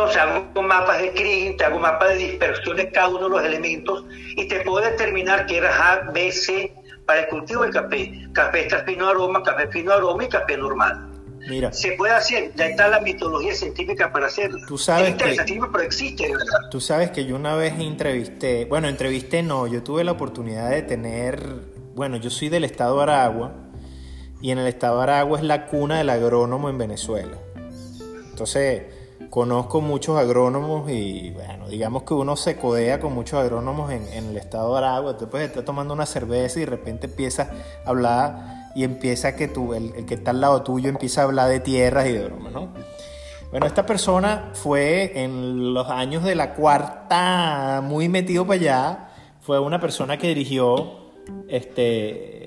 [0.00, 3.44] Entonces hago mapas de Kriging, te hago mapas de dispersión de cada uno de los
[3.44, 8.10] elementos y te puedo determinar qué era A, B, C para el cultivo del café.
[8.32, 11.06] Café extra fino aroma, café fino aroma y café normal.
[11.46, 11.70] Mira.
[11.74, 14.58] Se puede hacer, ya está la mitología científica para hacerlo.
[14.66, 15.36] Tú sabes que,
[15.70, 16.70] pero existe, ¿verdad?
[16.70, 20.80] Tú sabes que yo una vez entrevisté, bueno, entrevisté no, yo tuve la oportunidad de
[20.80, 21.42] tener,
[21.94, 23.52] bueno, yo soy del estado de Aragua,
[24.40, 27.36] y en el estado de Aragua es la cuna del agrónomo en Venezuela.
[28.30, 28.99] Entonces,
[29.30, 34.36] conozco muchos agrónomos y bueno, digamos que uno se codea con muchos agrónomos en, el
[34.36, 35.16] estado de Aragua.
[35.16, 37.50] Tú puedes estar tomando una cerveza y de repente empieza
[37.84, 41.48] a hablar y empieza que tú, el, que está al lado tuyo empieza a hablar
[41.48, 42.72] de tierras y de bromas, ¿no?
[43.50, 49.08] Bueno, esta persona fue en los años de la cuarta, muy metido para allá,
[49.40, 51.00] fue una persona que dirigió
[51.48, 52.39] este,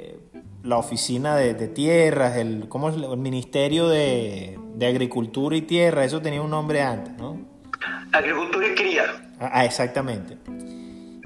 [0.63, 2.95] la oficina de, tierras, el, ¿cómo es?
[2.95, 7.37] el Ministerio de, Agricultura y Tierra, eso tenía un nombre antes, ¿no?
[8.11, 9.03] Agricultura y Cría.
[9.39, 10.37] Ah, ah exactamente.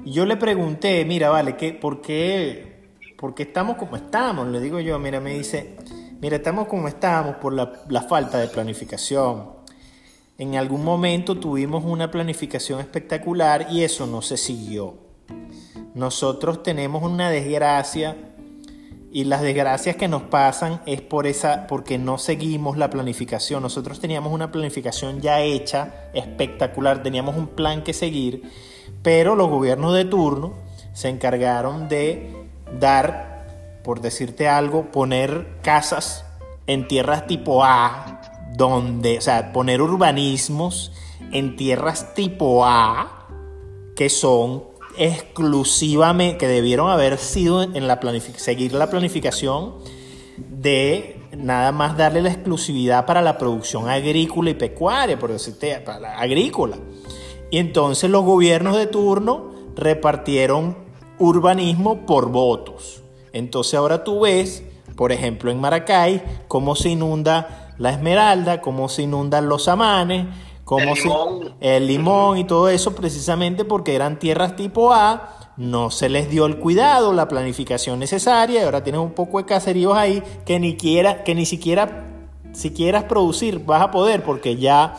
[0.04, 4.46] Y yo le pregunté, mira, vale, ¿qué, por, qué, ¿por qué estamos como estamos?
[4.48, 5.76] Le digo yo, mira, me dice,
[6.20, 9.58] mira, estamos como estamos por la, la falta de planificación.
[10.36, 14.94] En algún momento tuvimos una planificación espectacular y eso no se siguió.
[15.94, 18.27] Nosotros tenemos una desgracia
[19.10, 23.62] y las desgracias que nos pasan es por esa, porque no seguimos la planificación.
[23.62, 28.42] Nosotros teníamos una planificación ya hecha, espectacular, teníamos un plan que seguir,
[29.02, 30.54] pero los gobiernos de turno
[30.92, 32.36] se encargaron de
[32.78, 36.24] dar, por decirte algo, poner casas
[36.66, 38.20] en tierras tipo A,
[38.56, 40.92] donde, o sea, poner urbanismos
[41.32, 43.26] en tierras tipo A,
[43.96, 44.64] que son
[44.98, 48.00] exclusivamente, que debieron haber sido en la
[48.36, 49.74] seguir la planificación
[50.36, 56.00] de nada más darle la exclusividad para la producción agrícola y pecuaria, por decirte, para
[56.00, 56.76] la agrícola.
[57.50, 60.76] Y entonces los gobiernos de turno repartieron
[61.18, 63.02] urbanismo por votos.
[63.32, 64.62] Entonces ahora tú ves,
[64.96, 70.26] por ejemplo, en Maracay, cómo se inunda la Esmeralda, cómo se inundan los Amanes,
[70.68, 71.54] como el, limón.
[71.60, 76.44] el limón y todo eso, precisamente porque eran tierras tipo A, no se les dio
[76.44, 80.76] el cuidado, la planificación necesaria, y ahora tienes un poco de caseríos ahí que ni,
[80.76, 82.04] quiera, que ni siquiera,
[82.52, 84.98] si quieras producir, vas a poder, porque ya,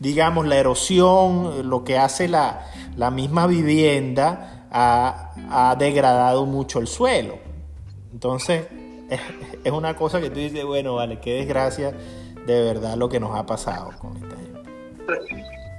[0.00, 2.64] digamos, la erosión, lo que hace la,
[3.12, 7.38] misma vivienda, ha, degradado mucho el suelo.
[8.12, 8.66] Entonces,
[9.08, 9.20] es,
[9.62, 11.94] es una cosa que tú dices, bueno, vale, qué desgracia
[12.44, 14.65] de verdad lo que nos ha pasado con esta gente.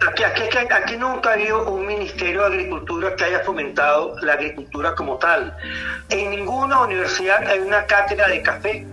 [0.08, 4.94] Aquí, aquí, aquí, nunca ha habido un Ministerio de Agricultura que haya fomentado la agricultura
[4.96, 5.56] como tal.
[6.10, 8.86] En ninguna universidad hay una cátedra de café.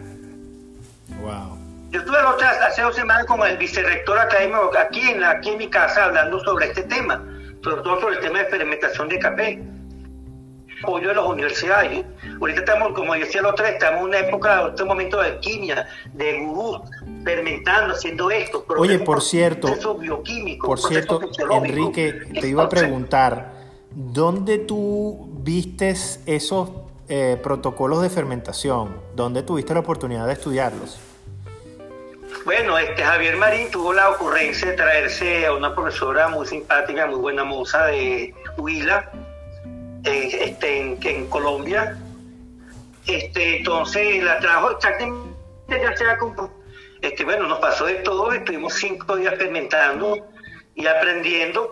[1.20, 1.58] Wow.
[1.90, 6.06] Yo estuve hace dos semanas con el vicerrector académico aquí en, aquí en mi casa
[6.06, 7.22] hablando sobre este tema,
[7.62, 9.62] sobre todo sobre el tema de fermentación de café
[10.84, 12.04] apoyo de las universidades.
[12.40, 15.88] Ahorita estamos, como decía el otro, estamos en una época, en este momento de alquimia,
[16.12, 16.80] de gurús,
[17.24, 18.64] fermentando, haciendo esto.
[18.76, 19.68] Oye, por cierto,
[20.62, 21.20] por cierto,
[21.50, 23.52] Enrique, te iba a preguntar,
[23.90, 26.70] ¿dónde tú vistes esos
[27.08, 29.00] eh, protocolos de fermentación?
[29.14, 30.98] ¿Dónde tuviste la oportunidad de estudiarlos?
[32.44, 37.18] Bueno, este Javier Marín tuvo la ocurrencia de traerse a una profesora muy simpática, muy
[37.18, 39.10] buena moza de Huila,
[40.04, 41.98] este, en, Colombia.
[43.06, 45.34] Este, entonces la trajo exactamente
[45.68, 46.04] ya se
[47.02, 50.16] este, bueno, nos pasó de todo, estuvimos cinco días experimentando
[50.74, 51.70] y aprendiendo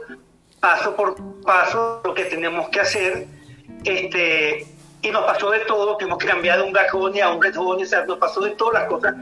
[0.61, 3.27] paso por paso lo que tenemos que hacer.
[3.85, 4.67] Este,
[5.01, 7.85] y nos pasó de todo, tuvimos que cambiar de un gajón a un redón, o
[7.85, 9.15] sea, nos pasó de todas las cosas,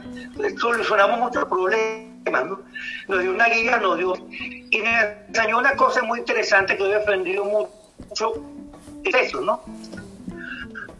[0.58, 2.60] solucionamos muchos problemas, ¿no?
[3.08, 6.94] Nos dio una guía, nos dio, y me enseñó una cosa muy interesante que he
[6.96, 8.34] aprendido mucho,
[9.04, 9.62] eso, ¿no?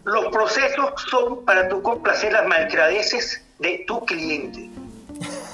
[0.04, 4.70] Los procesos son para tú complacer las malcradeces de tu cliente.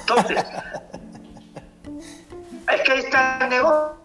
[0.00, 0.44] Entonces,
[2.72, 3.96] es que ahí está el negocio,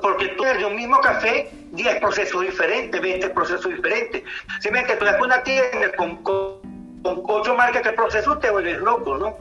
[0.00, 4.22] porque tú eres de un mismo café, 10 procesos diferentes, 20 procesos diferentes.
[4.60, 6.60] Si me tú das una tienda con, con,
[7.02, 9.36] con ocho marcas de procesos, te vuelves loco, ¿no?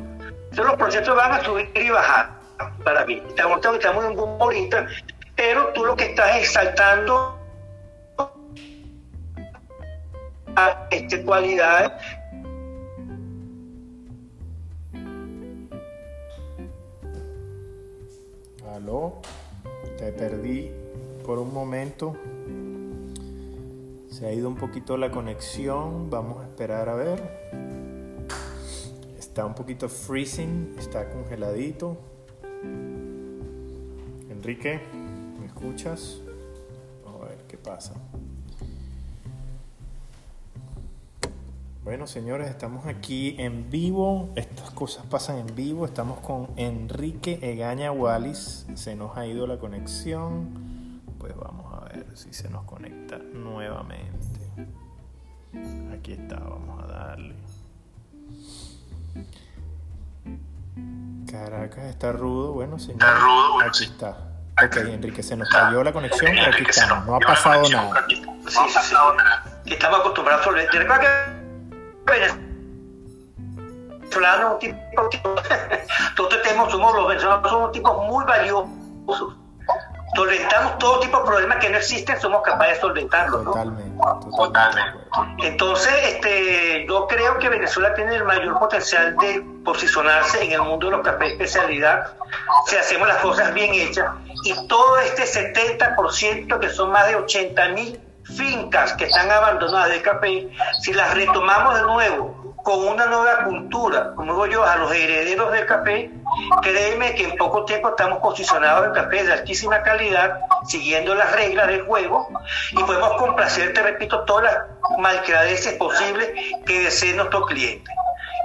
[0.49, 2.31] Entonces los procesos van a subir y bajar
[2.83, 3.21] para mí.
[3.29, 4.87] Estamos, estamos en un ahorita,
[5.35, 7.39] pero tú lo que estás exaltando
[10.55, 11.97] a este cualidad
[18.73, 19.21] Aló,
[19.99, 20.71] te perdí
[21.23, 22.17] por un momento.
[24.09, 26.09] Se ha ido un poquito la conexión.
[26.09, 27.21] Vamos a esperar a ver.
[29.19, 31.97] Está un poquito freezing, está congeladito.
[34.29, 34.79] Enrique,
[35.39, 36.21] ¿me escuchas?
[37.05, 37.93] Vamos a ver qué pasa.
[41.83, 44.31] Bueno, señores, estamos aquí en vivo.
[44.37, 45.85] Estas cosas pasan en vivo.
[45.85, 48.65] Estamos con Enrique Egaña Wallis.
[48.75, 51.01] Se nos ha ido la conexión.
[51.19, 54.15] Pues vamos a ver si se nos conecta nuevamente.
[55.93, 57.35] Aquí está, vamos a darle.
[61.29, 62.53] Caracas está rudo.
[62.53, 63.03] Bueno, señor.
[63.67, 64.29] Aquí está.
[64.65, 67.05] Ok, Enrique, se nos cayó la conexión, pero aquí estamos.
[67.05, 68.05] No ha pasado nada.
[68.07, 68.15] Sí,
[68.47, 69.61] sí, nada.
[69.65, 70.47] Estamos acostumbrados
[72.21, 72.37] a
[74.13, 74.79] venezolanos, tipo,
[76.15, 78.69] todos tenemos, somos los venezolanos, somos tipos muy valiosos.
[80.15, 83.43] Solventamos todo tipo de problemas que no existen, somos capaces de solventarlos.
[83.45, 84.05] Totalmente,
[84.37, 84.99] totalmente.
[85.39, 90.85] Entonces, este, yo creo que Venezuela tiene el mayor potencial de posicionarse en el mundo
[90.85, 92.13] de los cafés de especialidad
[92.67, 94.11] si hacemos las cosas bien hechas.
[94.43, 100.01] Y todo este 70%, que son más de 80 mil fincas que están abandonadas de
[100.01, 100.49] café,
[100.81, 105.51] si las retomamos de nuevo con una nueva cultura, como digo yo, a los herederos
[105.51, 106.09] del café,
[106.61, 111.67] créeme que en poco tiempo estamos posicionados en café de altísima calidad, siguiendo las reglas
[111.67, 112.29] del juego,
[112.71, 116.29] y podemos complacer, te repito, todas las malcradeces posibles
[116.65, 117.91] que desee nuestro cliente.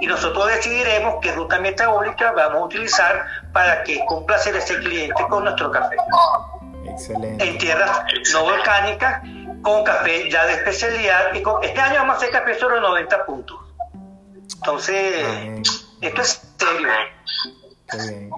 [0.01, 5.25] Y nosotros decidiremos qué ruta metabólica vamos a utilizar para que complacer a ese cliente
[5.29, 5.95] con nuestro café.
[6.85, 7.47] Excelente.
[7.47, 8.01] En tierras
[8.33, 9.21] no volcánicas
[9.61, 11.33] con café ya de especialidad.
[11.33, 13.57] Y con, este año vamos a hacer café sobre 90 puntos.
[14.55, 15.25] Entonces,
[16.01, 16.89] esto es serio.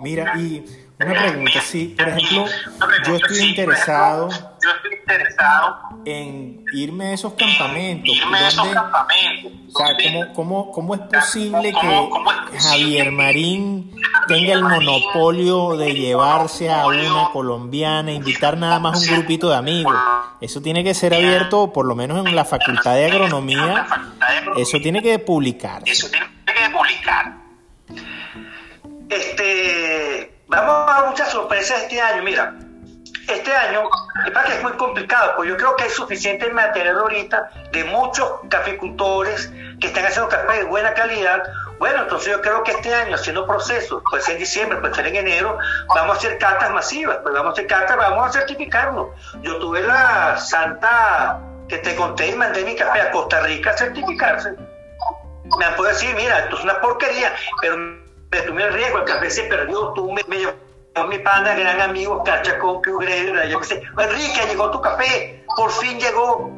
[0.02, 0.66] Mira, y
[1.00, 2.46] una pregunta, sí, por ejemplo,
[3.06, 4.30] yo estoy interesado,
[4.64, 8.16] yo estoy interesado en irme a esos campamentos.
[8.20, 8.78] Donde,
[9.74, 13.96] o sea, ¿cómo, cómo, cómo es posible que Javier Marín
[14.28, 19.96] tenga el monopolio de llevarse a una colombiana, invitar nada más un grupito de amigos?
[20.40, 23.88] Eso tiene que ser abierto, por lo menos en la Facultad de Agronomía,
[24.58, 25.92] eso tiene que publicarse.
[25.92, 27.38] Eso tiene que publicar.
[29.10, 32.24] Este, vamos a muchas sorpresas este año.
[32.24, 32.56] Mira,
[33.28, 33.90] este año,
[34.26, 38.30] es que es muy complicado, pues yo creo que hay suficiente material ahorita de muchos
[38.50, 41.44] caficultores que están haciendo café de buena calidad.
[41.80, 45.08] Bueno, entonces yo creo que este año, haciendo procesos, puede ser en diciembre, puede ser
[45.08, 45.58] en enero,
[45.96, 49.08] vamos a hacer cartas masivas, pues vamos a hacer cartas, vamos a certificarnos.
[49.42, 53.78] Yo tuve la santa que te conté y mandé mi café a Costa Rica a
[53.78, 54.54] certificarse.
[55.58, 59.06] Me han podido decir, mira, esto es una porquería, pero me tomé el riesgo, el
[59.06, 60.38] café se perdió, tú me, me
[61.08, 66.00] mi pana, gran amigo, Cachacón, que yo me dice, Enrique, llegó tu café, por fin
[66.00, 66.52] llegó.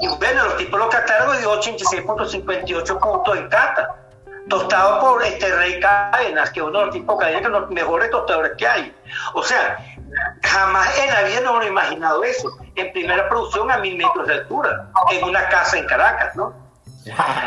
[0.00, 3.96] Y bueno, los tipos lo cataron y dio 86.58 puntos en cata.
[4.48, 8.52] Tostado por este Rey Cadenas, que uno de los tipos que que los mejores tostadores
[8.56, 8.94] que hay.
[9.34, 9.78] O sea,
[10.42, 12.56] jamás en la vida no me he imaginado eso.
[12.74, 16.54] En primera producción a mil metros de altura, en una casa en Caracas, ¿no?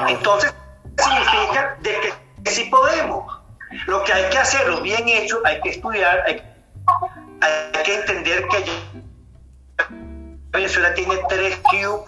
[0.07, 0.53] Entonces,
[0.97, 2.13] significa de
[2.43, 3.40] que sí podemos.
[3.87, 6.41] Lo que hay que hacerlo bien hecho, hay que estudiar, hay,
[7.83, 8.65] que entender que
[10.51, 12.05] Venezuela tiene tres Q,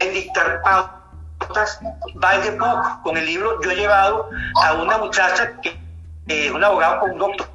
[0.00, 1.80] en dictar pautas.
[2.14, 4.28] By the book, con el libro yo he llevado
[4.64, 5.78] a una muchacha que
[6.26, 7.48] es un abogado con un doctor.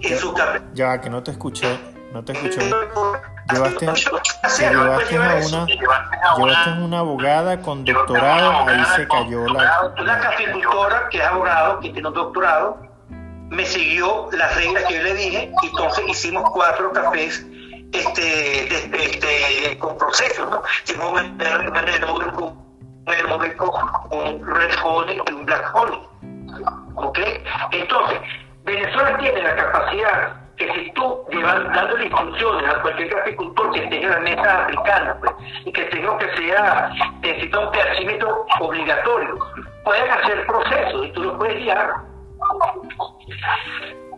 [0.00, 0.34] En su
[0.74, 1.78] ya, que no te escuché,
[2.12, 2.70] no te escuché.
[3.50, 9.92] Llevaste, llevaste a una, llevaste una abogada con doctorado, ahí se cayó la...
[9.98, 12.78] Una caficultora que es abogado, que tiene un doctorado,
[13.48, 17.46] me siguió las reglas que yo le dije, y entonces hicimos cuatro cafés
[17.92, 20.62] este, este, con procesos, ¿no?
[20.84, 21.38] Hicimos un
[24.10, 26.00] un red honey y un black honey.
[26.96, 27.18] ¿Ok?
[27.72, 28.20] Entonces,
[28.64, 34.02] Venezuela tiene la capacidad que si tú llevas dando instrucciones a cualquier caficultor que esté
[34.02, 35.32] en la mesa africana pues,
[35.64, 36.90] y que tenga que sea,
[37.22, 39.38] necesita un tercímetro obligatorio,
[39.84, 41.94] pueden hacer procesos y tú lo puedes guiar.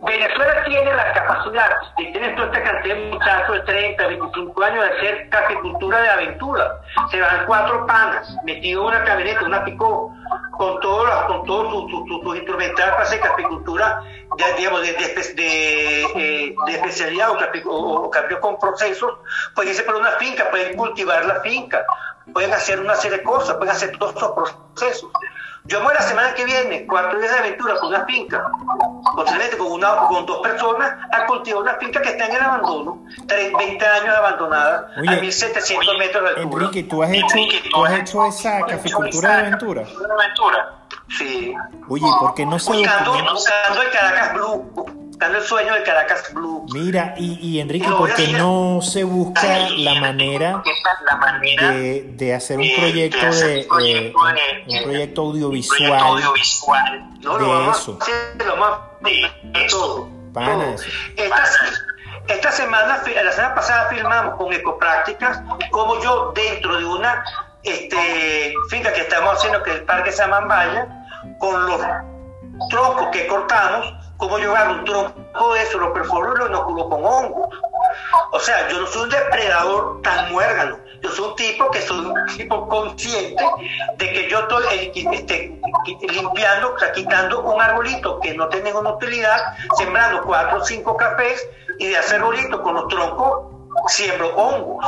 [0.03, 4.83] Venezuela tiene la capacidad de tener toda esta cantidad de muchachos de 30, 25 años
[4.83, 6.81] de hacer caficultura de aventura.
[7.11, 10.11] Se van cuatro panas metidos en una camioneta, una picó,
[10.57, 14.03] con todos con todos sus instrumentales para hacer caficultura
[14.37, 14.93] de, digamos, de,
[15.35, 17.29] de, eh, especialidad
[17.65, 19.13] o, cambio con procesos,
[19.53, 21.85] pueden irse por una finca, pueden cultivar la finca,
[22.33, 25.11] pueden hacer una serie de cosas, pueden hacer todos esos procesos.
[25.65, 28.43] Yo voy la semana que viene, cuatro días de aventura con una finca,
[29.15, 33.05] posiblemente con, una, con dos personas, a cultivar una finca que está en el abandono,
[33.27, 36.65] 20 años abandonada, a 1700 metros de altura.
[36.65, 37.37] Enrique, ¿tú has hecho,
[37.73, 39.85] ¿tú has hecho esa caficultura de aventura?
[41.17, 41.53] Sí.
[41.87, 46.65] Oye, ¿por qué no se buscando, buscando el Caracas Blue el sueño de Caracas Blue.
[46.73, 50.63] Mira, y, y Enrique, ¿por qué no se busca la manera
[51.41, 54.13] de, de hacer un proyecto de, eh,
[54.67, 57.99] un proyecto audiovisual, de eso?
[58.45, 58.77] Lo más
[59.69, 60.09] todo.
[61.15, 61.43] Esta,
[62.27, 65.41] esta semana, la semana pasada filmamos con Ecoprácticas
[65.71, 67.23] como yo dentro de una
[67.63, 70.87] este, finca que estamos haciendo, que es el Parque Samambaya,
[71.39, 71.81] con los
[72.69, 77.03] troncos que cortamos, como agarro un tronco de eso, lo perforo y lo inoculo con
[77.03, 77.49] hongo.
[78.31, 80.77] O sea, yo no soy un depredador tan muérgano.
[81.01, 83.43] Yo soy un tipo que soy un tipo consciente
[83.97, 85.59] de que yo estoy eh, este,
[86.13, 90.95] limpiando, o sea, quitando un arbolito que no tiene ninguna utilidad, sembrando cuatro o cinco
[90.95, 91.43] cafés
[91.79, 93.47] y de hacer arbolito con los troncos
[93.87, 94.85] siembro hongos.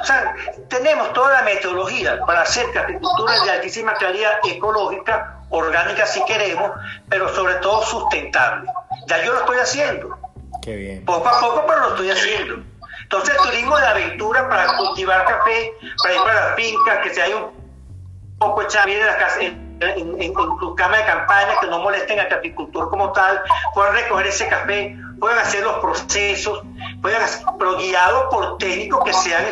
[0.00, 0.34] O sea,
[0.68, 6.70] tenemos toda la metodología para hacer caficultura de altísima calidad ecológica orgánica si queremos,
[7.08, 8.70] pero sobre todo sustentable.
[9.06, 10.18] Ya yo lo estoy haciendo.
[10.62, 11.04] Qué bien.
[11.04, 12.62] Poco a poco, pero lo estoy haciendo.
[13.02, 17.36] Entonces, turismo de aventura para cultivar café, para ir para las fincas, que se haya
[17.36, 19.76] un poco echar bien en, la casa, en,
[20.20, 23.42] en, tu cama de campaña, que no molesten al caficultor como tal,
[23.74, 26.62] puedan recoger ese café, puedan hacer los procesos,
[27.04, 29.44] puedan hacer, pero guiados por técnicos que sean,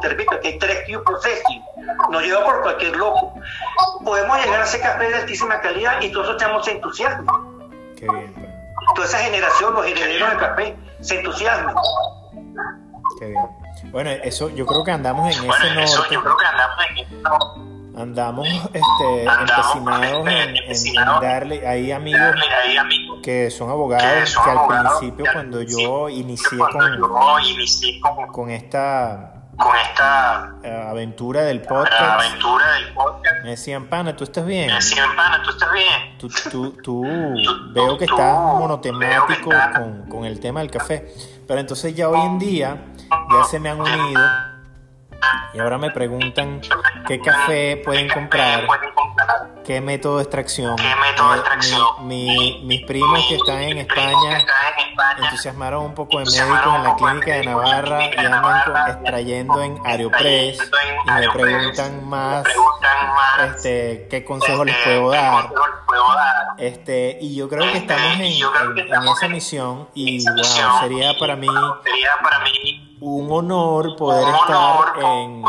[0.00, 1.60] te repito, que hay tres Q processing
[2.10, 3.34] no lleva por cualquier loco.
[4.04, 7.68] Podemos llegar a ese café de altísima calidad y todos echamos entusiasmo.
[7.96, 8.32] Qué bien.
[8.34, 8.46] Pues.
[8.94, 11.74] Toda esa generación, los herederos del café, se entusiasman.
[13.18, 13.90] Qué bien.
[13.90, 16.14] Bueno, eso yo creo que andamos en ese norte.
[16.14, 17.14] yo creo que andamos en ese
[17.96, 22.36] Andamos, este, empecinados en, darle, hay amigos
[23.22, 30.86] que son abogados que al principio cuando yo inicié con, con esta con esta eh,
[30.90, 32.00] aventura del podcast.
[32.00, 33.42] aventura del podcast.
[33.42, 34.66] Me decían, pana, ¿tú estás bien?
[34.66, 36.18] Me decían, pana, ¿tú estás bien?
[36.18, 37.02] Tú, tú, tú
[37.72, 41.14] veo que estás monotemático con, con el tema del café.
[41.48, 42.76] Pero entonces ya hoy en día
[43.10, 44.22] ya se me han unido
[45.52, 46.60] y ahora me preguntan
[47.06, 48.66] qué café pueden comprar,
[49.64, 50.76] qué método de extracción.
[50.78, 54.44] Eh, mis primos que están en España
[55.18, 60.58] entusiasmaron un poco de médicos en la clínica de Navarra y andan extrayendo en Aeropress.
[61.06, 62.44] Y me preguntan más
[63.46, 65.50] este, qué consejo les puedo dar.
[66.58, 71.48] Este, y yo creo que estamos en, en esa misión y wow, sería para mí
[73.00, 75.42] un honor poder, estar, en,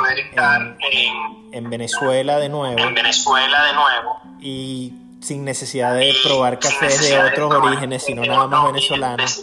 [1.54, 2.80] en Venezuela de nuevo.
[2.80, 4.22] En Venezuela de nuevo.
[4.42, 9.42] Y sin necesidad de probar cafés de otros orígenes, sino nada más venezolanos.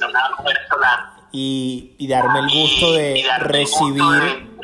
[1.33, 4.55] Y, y, darme el gusto de recibir,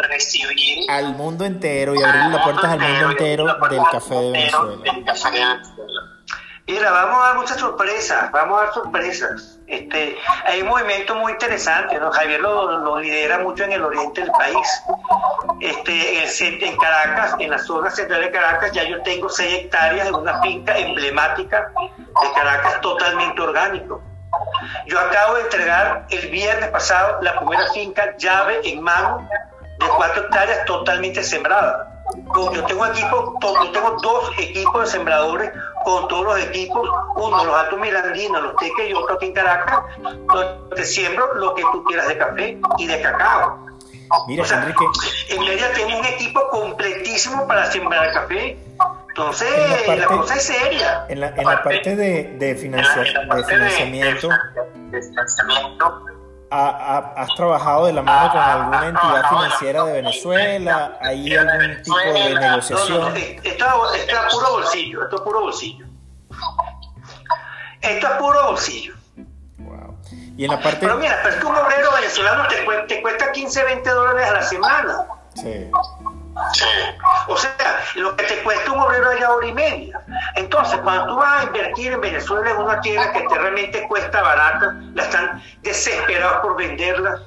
[0.88, 4.76] al mundo entero y abrir las puertas al mundo entero del café de Venezuela.
[6.70, 9.58] Mira, vamos a dar muchas sorpresas, vamos a dar sorpresas.
[9.66, 12.12] Este, hay un movimiento muy interesante, ¿no?
[12.12, 14.82] Javier lo, lidera mucho en el oriente del país.
[15.58, 20.14] Este, en, Caracas, en la zona central de Caracas, ya yo tengo 6 hectáreas en
[20.14, 24.00] una finca emblemática de Caracas totalmente orgánico.
[24.86, 29.28] Yo acabo de entregar el viernes pasado la primera finca llave en mano
[29.80, 31.90] de 4 hectáreas totalmente sembrada.
[32.34, 35.52] Yo tengo equipo, yo tengo dos equipos de sembradores
[35.84, 39.80] con todos los equipos, uno los altos mirandinos, los teques y otro aquí en Caracas,
[39.98, 43.66] donde siembro lo que tú quieras de café y de cacao.
[44.26, 44.84] Mira, Enrique.
[45.28, 48.58] En media tengo un equipo completísimo para sembrar café.
[49.08, 49.48] Entonces,
[49.86, 51.04] la, cosa es seria.
[51.08, 54.28] En la, en la parte de, de, financiamiento,
[56.50, 60.98] ¿Has trabajado de la mano con alguna entidad financiera de Venezuela?
[61.00, 63.16] ¿Hay algún tipo de negociación?
[63.16, 65.86] esto, es puro bolsillo, esto es puro bolsillo.
[67.80, 68.94] Esto es puro bolsillo.
[69.58, 69.96] Wow.
[70.36, 70.78] Y en la parte...
[70.80, 72.56] Pero mira, pero es que un obrero venezolano te,
[72.88, 75.06] te cuesta 15, 20 dólares a la semana.
[75.34, 75.70] Sí.
[77.26, 80.00] O sea, lo que te cuesta un obrero allá hora y media.
[80.36, 84.22] Entonces, cuando tú vas a invertir en Venezuela en una tierra que te realmente cuesta
[84.22, 87.18] barata, la están desesperados por venderla,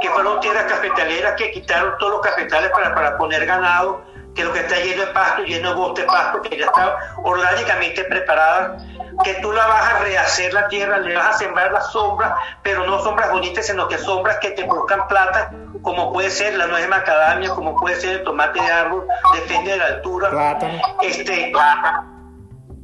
[0.00, 4.02] que fueron tierras cafetaleras que quitaron todos los cafetales para, para poner ganado,
[4.34, 6.98] que lo que está lleno de pasto, lleno de bote de pasto, que ya está
[7.22, 8.76] orgánicamente preparada
[9.24, 12.32] que tú la vas a rehacer la tierra, le vas a sembrar las sombras,
[12.62, 15.50] pero no sombras bonitas, sino que sombras que te produzcan plata,
[15.82, 19.72] como puede ser la nuez de macadamia, como puede ser el tomate de árbol, depende
[19.72, 20.30] de la altura.
[20.30, 20.80] Plátano.
[21.02, 21.52] Este,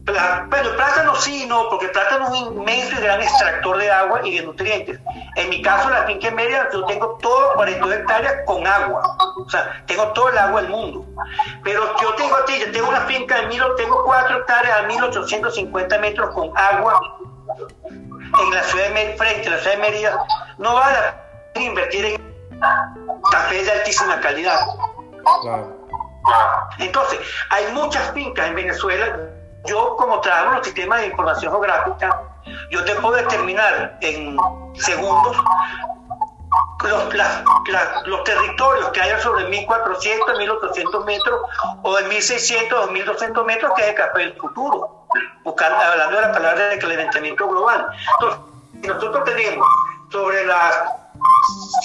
[0.07, 4.37] bueno, plátano sí, no, porque plátano es un inmenso y gran extractor de agua y
[4.37, 5.01] de nutrientes.
[5.37, 9.17] En mi caso, la finca media, yo tengo todo 42 hectáreas con agua.
[9.39, 11.07] O sea, tengo todo el agua del mundo.
[11.63, 15.99] Pero yo tengo ti, yo tengo una finca de mil, tengo 4 hectáreas a 1850
[15.99, 17.01] metros con agua
[18.43, 20.27] en la ciudad de frente a la ciudad de Mérida.
[20.59, 20.99] No vale
[21.55, 22.34] invertir en
[23.31, 24.61] café de altísima calidad.
[26.79, 29.19] Entonces, hay muchas fincas en Venezuela
[29.67, 32.23] yo, como trabajo en los sistemas de información geográfica,
[32.71, 34.37] yo te puedo determinar en
[34.75, 35.37] segundos
[36.83, 37.15] los,
[38.05, 41.41] los territorios que hay sobre 1400, 1800 metros
[41.83, 45.07] o de 1600 o 1200 metros que es el café del futuro,
[45.45, 47.87] buscando, hablando de la palabra de calentamiento global.
[48.13, 48.41] Entonces,
[48.83, 49.67] nosotros tenemos
[50.11, 51.04] sobre las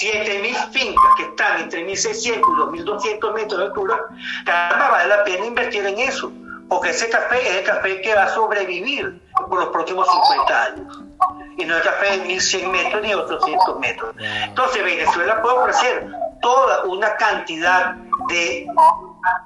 [0.02, 4.00] 7.000 fincas que están entre 1.600 y 2.200 metros de altura,
[4.46, 6.32] caramba, vale la pena invertir en eso
[6.70, 9.20] porque ese café es el café que va a sobrevivir
[9.50, 11.04] por los próximos 50 años.
[11.58, 14.16] Y no el café de 1100 metros ni 800 metros.
[14.20, 16.08] Entonces Venezuela puede ofrecer
[16.42, 17.96] toda una cantidad
[18.30, 18.68] de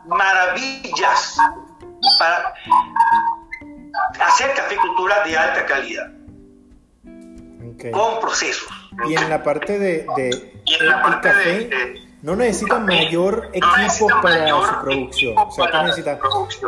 [0.06, 1.38] maravillas
[2.20, 2.54] para
[4.20, 6.12] hacer caficultura de alta calidad.
[7.92, 8.83] Con procesos.
[9.08, 11.70] Y en la parte de, el, café,
[12.22, 15.38] no necesitan mayor equipo para su producción.
[15.38, 16.20] O sea, que necesitan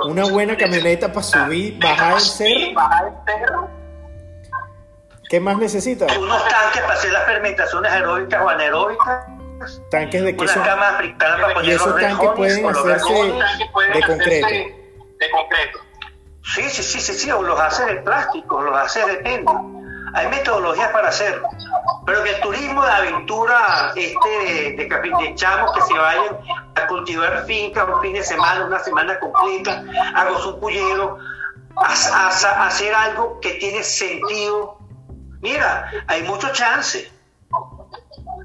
[0.08, 3.70] una buena camioneta para subir, bajar el cerro.
[5.30, 6.10] ¿Qué más necesitan?
[6.18, 9.26] Unos tanques para hacer las fermentaciones aeróbicas o anaeróbicas.
[9.90, 10.62] Tanques de queso.
[11.64, 14.48] Y esos tanques pueden hacerse de concreto.
[14.48, 15.80] De concreto.
[16.44, 19.72] Sí, sí, sí, sí, sí, o los hace de plástico, los hace de pelo.
[20.14, 21.48] Hay metodologías para hacerlo.
[22.06, 24.30] Pero que el turismo de aventura, este
[24.78, 26.38] de, de, chamos que se vayan
[26.76, 29.84] a cultivar fincas un fin de semana, una semana completa,
[30.16, 31.18] a un pullero,
[31.76, 34.78] a, hacer algo que tiene sentido.
[35.42, 37.12] Mira, hay mucho chance.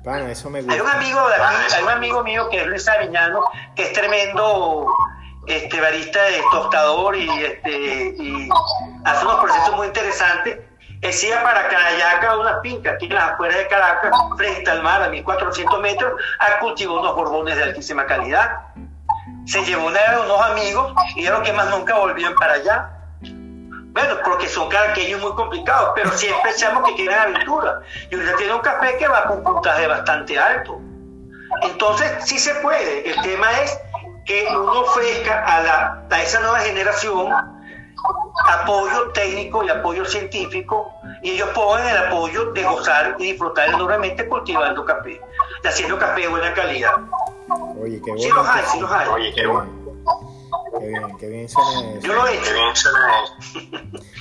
[0.05, 0.75] Bueno, eso me gusta.
[0.75, 3.45] Hay un amigo de aquí, hay un amigo mío que es Luis Aviñano,
[3.77, 4.87] que es tremendo
[5.47, 8.49] este barista de tostador y este y
[9.05, 10.70] hace unos procesos muy interesantes
[11.01, 15.09] Decía para Carayaca, una finca aquí en las afueras de Caracas, frente al mar, a
[15.09, 18.67] 1400 metros, ha cultivado unos borbones de altísima calidad.
[19.47, 22.91] Se llevó una unos amigos y lo que más nunca volvían para allá.
[23.23, 27.81] Bueno, porque son caraqueños muy complicados, pero siempre echamos que quieren aventura.
[28.11, 30.79] Y usted tiene un café que va con un puntaje bastante alto.
[31.63, 33.09] Entonces, sí se puede.
[33.09, 33.79] El tema es
[34.27, 37.60] que uno ofrezca a, la, a esa nueva generación
[38.49, 40.93] apoyo técnico y apoyo científico
[41.23, 45.21] y ellos ponen el apoyo de gozar y disfrutar enormemente cultivando café,
[45.65, 46.93] haciendo café de buena calidad.
[47.81, 48.23] Oye, qué bueno.
[48.23, 49.09] Sí los hay, sí los hay.
[49.09, 49.80] Oye, qué bueno.
[50.79, 52.01] Qué bien, qué bien suena eso.
[52.07, 52.53] Yo lo he Qué hecho.
[52.55, 53.35] bien suena eso.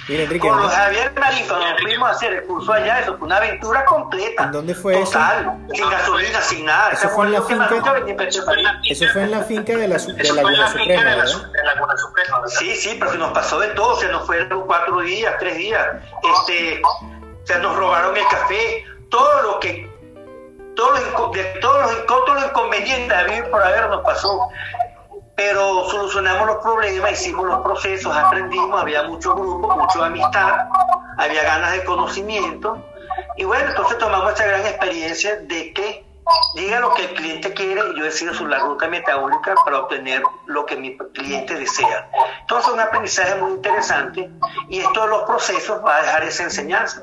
[0.08, 1.14] Mira, Enrique, Con ¿en los Javier
[1.48, 4.44] cuando nos fuimos a hacer el curso allá, eso fue una aventura completa.
[4.46, 5.12] ¿En dónde fue eso?
[5.12, 6.90] Total, sin gasolina, sin nada.
[6.92, 7.66] Eso Esa fue en la finca.
[8.86, 11.00] Eso fue en la finca de, la, de Eso fue en Laguna la finca Suprema,
[11.02, 11.28] de la, ¿verdad?
[11.28, 12.56] Su- de Laguna Suprema, ¿verdad?
[12.58, 15.88] Sí, sí, pero se nos pasó de todo, se nos fueron cuatro días, tres días,
[16.40, 16.82] este,
[17.44, 19.88] se nos robaron el café, todo lo que,
[20.76, 24.48] todo lo de todos los, todos los inconvenientes a vivir por haber nos pasó.
[25.40, 30.68] Pero solucionamos los problemas, hicimos los procesos, aprendimos, había mucho grupo, mucha amistad,
[31.18, 32.86] había ganas de conocimiento.
[33.38, 36.06] Y bueno, entonces tomamos esta gran experiencia de que
[36.56, 40.22] diga lo que el cliente quiere y yo decido sobre la ruta metabólica para obtener
[40.48, 42.10] lo que mi cliente desea.
[42.42, 44.30] Entonces, un aprendizaje muy interesante
[44.68, 47.02] y esto de los procesos va a dejar esa enseñanza.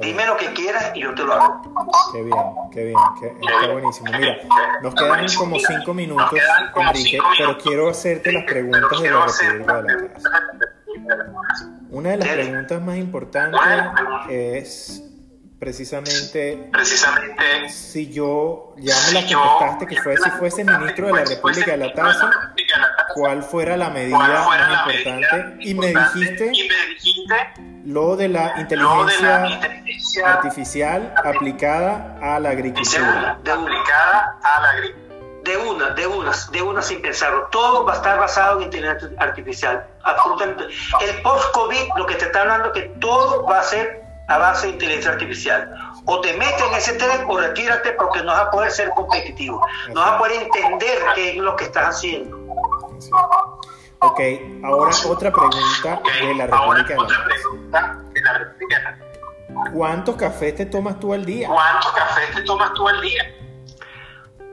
[0.00, 1.62] Dime lo que quieras y yo te lo hago.
[2.12, 2.36] Qué bien,
[2.72, 4.12] qué bien, qué- está buenísimo.
[4.16, 4.36] Mira,
[4.82, 6.30] nos quedan como cinco minutos,
[6.76, 10.30] Enrique, pero quiero hacerte las preguntas de la República de la Casa.
[11.90, 13.60] Una de las preguntas más importantes
[14.28, 15.02] es
[15.58, 17.68] precisamente Precisamente.
[17.68, 21.76] si yo, ya me la contestaste, que fue si fuese ministro de la República de
[21.78, 22.30] la Taza,
[23.14, 26.52] cuál fuera la medida más importante y me dijiste
[27.88, 33.30] lo de la lo de la inteligencia artificial aplicada a la agricultura.
[33.30, 35.08] artificial aplicada a la agricultura.
[35.42, 37.48] De una, de una, de una sin pensarlo.
[37.50, 39.86] Todo va a estar basado en inteligencia artificial.
[40.02, 40.64] Absolutamente.
[41.00, 44.74] El post-COVID, lo que te está hablando, que todo va a ser a base de
[44.74, 45.74] inteligencia artificial.
[46.04, 49.66] O te metes en ese tren o retírate porque no vas a poder ser competitivo.
[49.94, 52.36] No vas a poder entender qué es lo que estás haciendo.
[54.00, 54.20] Ok,
[54.64, 59.08] ahora otra pregunta Ok, de la República de la otra pregunta de la República de.
[59.72, 61.48] ¿Cuántos cafés te tomas tú al día?
[61.48, 63.24] ¿Cuántos cafés te tomas tú al día?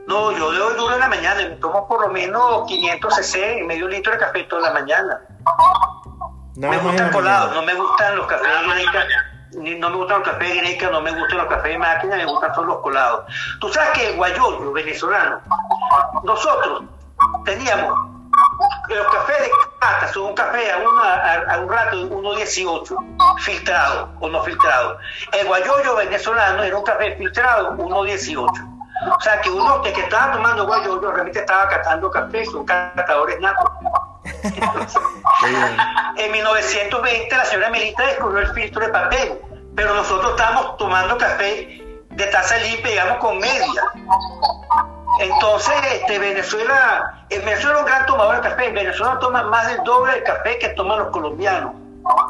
[0.08, 3.14] No, yo le doy duro en la mañana y me tomo por lo menos 500
[3.14, 5.20] cc y medio litro de café toda la mañana.
[6.56, 9.04] Nada me gustan la colados, no me gustan los cafés de greca,
[9.58, 12.16] ni- no me gustan los cafés de greca, no me gustan los cafés de máquina,
[12.16, 13.24] me gustan solo los colados.
[13.60, 15.40] Tú sabes que guayoyo venezolano,
[16.24, 16.82] nosotros
[17.44, 18.15] teníamos
[18.88, 23.38] los cafés de cata, son un café a, una, a, a un rato de 1.18,
[23.40, 24.98] filtrado o no filtrado.
[25.32, 28.76] El guayoyo venezolano era un café filtrado 1.18.
[29.04, 33.38] O sea que uno que, que estaba tomando guayoyo realmente estaba catando café, son catadores
[33.40, 33.70] natos.
[36.16, 39.38] En 1920 la señora Melita descubrió el filtro de papel,
[39.74, 43.82] pero nosotros estábamos tomando café de taza limpia, digamos, con media.
[45.20, 48.66] Entonces, este, Venezuela, en Venezuela es un gran tomador de café.
[48.66, 51.72] En Venezuela toma más del doble de café que toman los colombianos.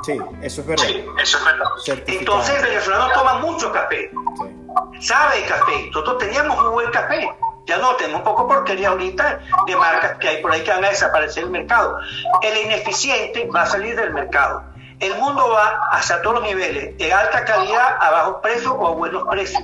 [0.04, 0.84] Sí, eso es verdad.
[0.84, 1.66] Sí, eso es verdad.
[2.06, 5.06] Entonces, el venezolano toma mucho café, Sí.
[5.06, 5.86] sabe de café.
[5.88, 7.28] Nosotros teníamos muy buen café.
[7.66, 10.84] Ya no, tenemos un poco porquería ahorita de marcas que hay por ahí que van
[10.84, 11.96] a desaparecer del mercado.
[12.42, 14.62] El ineficiente va a salir del mercado.
[15.00, 18.90] El mundo va hacia todos los niveles, de alta calidad, a bajos precios o a
[18.92, 19.62] buenos precios.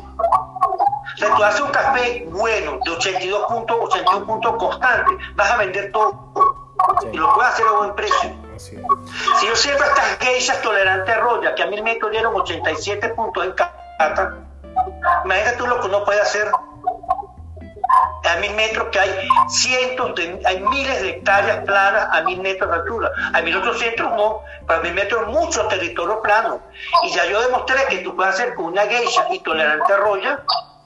[1.15, 5.57] O sea, tú haces un café bueno, de 82 puntos, 81 puntos constante, vas a
[5.59, 6.33] vender todo.
[7.13, 8.35] Y lo puedes hacer a buen precio.
[8.57, 13.45] Si yo siempre estas geishas tolerantes a Roya, que a mil metros dieron 87 puntos
[13.45, 14.37] en cata,
[15.25, 16.51] imagínate tú lo que uno puede hacer
[18.25, 22.71] a mil metros que hay cientos de, hay miles de hectáreas planas a mil metros
[22.71, 23.11] de altura.
[23.33, 26.61] A mil ochocientos no, para mil metros mucho territorio plano.
[27.05, 30.43] Y ya yo demostré que tú puedes hacer con una geisha y tolerante a Roya,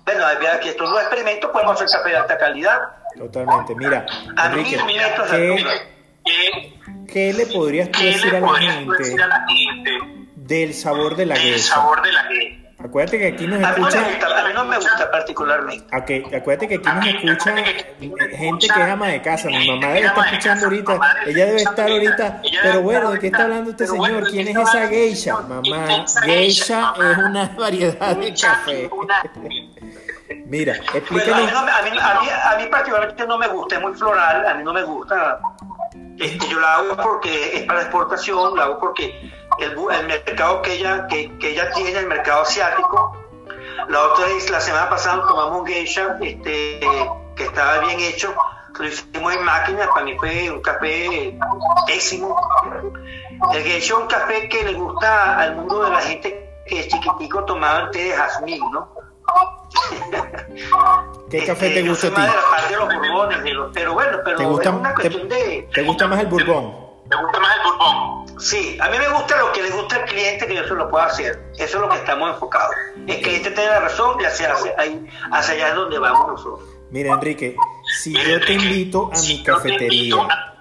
[0.07, 2.78] bueno, había que estos dos experimentos podemos hacer café de alta calidad.
[3.18, 3.74] Totalmente.
[3.74, 5.64] Mira, A Enrique, mil metros ¿qué.
[6.24, 6.74] ¿Qué,
[7.12, 9.90] qué le podrías tú decir le a la tú decir a gente la gente
[10.36, 11.74] del sabor de la del geisha?
[11.74, 12.22] sabor de la?
[12.78, 15.11] Acuérdate que aquí nos A mí, no me escucha, gusta, a mí no me gusta
[15.11, 15.86] particularmente.
[16.07, 19.48] que- acuérdate que aquí nos escucha gente que es ama de casa.
[19.48, 23.42] Mi mamá debe estar escuchando ahorita, ella debe estar ahorita, pero bueno, ¿de qué está
[23.44, 24.28] hablando este señor?
[24.30, 25.36] ¿Quién es esa geisha?
[25.40, 28.90] Mamá, geisha es una variedad de café.
[30.49, 31.53] Mira, Bueno, a mí, explícanos.
[31.53, 34.47] no me- a, mí, a, mí, a mí particularmente no me gusta, es muy floral,
[34.47, 35.40] a mí no me gusta.
[36.18, 39.76] Este, yo la hago porque es para exportación, la hago porque el,
[40.07, 43.16] mercado que ella, que, que ella tiene, el mercado asiático,
[43.88, 46.80] la otra vez, la semana pasada tomamos un geisha este,
[47.34, 48.34] que estaba bien hecho,
[48.78, 51.36] lo hicimos en máquina, para mí fue un café
[51.86, 52.36] pésimo.
[53.53, 56.88] El geisha es un café que le gusta al mundo de la gente que es
[56.88, 58.88] chiquitico, tomaba té de jazmín, ¿no?
[61.30, 62.20] ¿Qué café Este, te gusta a ti?
[62.20, 65.68] de los pero bueno, pero ¿Te gusta, es una te, cuestión de...
[65.74, 66.86] te gusta más el bourbon?
[67.08, 68.40] ¿Te gusta más el?
[68.40, 70.90] Sí, a mí me gusta lo que le gusta al cliente que yo se lo
[70.90, 71.42] pueda hacer.
[71.56, 72.74] Eso es lo que estamos enfocados.
[73.06, 76.68] El cliente tiene la razón y hacia, hacia, ahí, hacia allá es donde vamos nosotros.
[76.90, 77.56] Mira, Enrique,
[77.98, 80.16] Si Mira, yo te Enrique, invito a si mi te cafetería,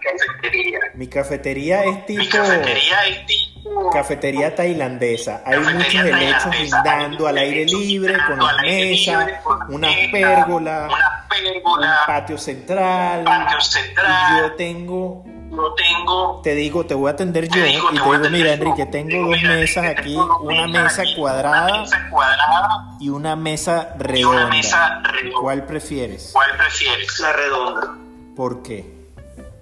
[0.06, 5.41] cafetería, mi cafetería es tipo mi cafetería es tipo cafetería tailandesa.
[5.45, 9.88] Hay Cafetería muchos helechos brindando al aire libre, con las mesas, libre, con las una
[10.12, 13.24] pérgola, una un pérgola, patio central.
[13.24, 14.41] patio Y central.
[14.41, 18.03] yo tengo, Yo tengo te digo, te voy a atender Te yo digo, y te
[18.03, 18.53] digo, mira.
[18.53, 23.36] Enrique, Te tengo dos mesas aquí, una mesa aquí, Una cuadrada mesa cuadrada y una
[23.36, 25.12] mesa y una mesa redonda.
[25.12, 25.39] redonda.
[25.41, 26.30] ¿Cuál prefieres?
[26.34, 27.20] ¿Cuál prefieres?
[27.20, 27.95] La redonda.
[28.36, 28.95] ¿Por qué?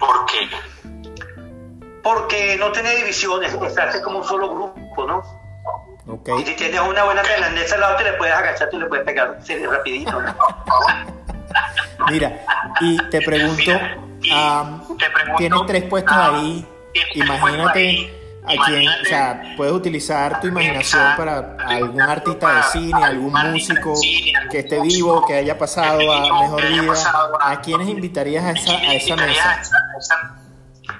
[0.05, 0.49] ¿Por qué?
[2.01, 5.23] Porque no tiene divisiones, hace como un solo grupo, ¿no?
[6.07, 6.29] ¿Ok?
[6.41, 9.05] Y si tienes una buena tailandesa al lado, te le puedes agachar, tú le puedes
[9.05, 10.35] pegar sí, rapidito, ¿no?
[12.09, 12.41] Mira,
[12.81, 16.67] y te pregunto, Mira, y am, te pregunto, tienes tres puestos am, ahí,
[17.13, 23.01] imagínate ahí, a quién, o sea, puedes utilizar tu imaginación para algún artista de cine,
[23.05, 23.93] algún músico
[24.51, 26.93] que esté vivo, que haya pasado a mejor vida.
[27.41, 29.61] a- ¿A quiénes invitarías a esa, a esa invitarías mesa?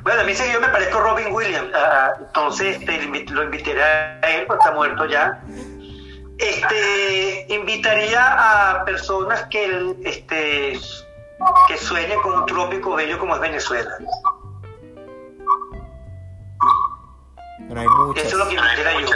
[0.02, 3.30] Bueno, a mí sí yo me parezco a Robin Williams, ah, entonces este, lo invi-
[3.30, 3.86] lo invitaría
[4.22, 5.42] a él, porque está muerto ya.
[6.38, 8.22] Este, invitaría
[8.80, 10.80] a personas que, este,
[11.68, 13.92] que sueñen con un trópico bello como es Venezuela.
[17.68, 19.08] Pero hay muchas, Eso es lo que invitaría yo.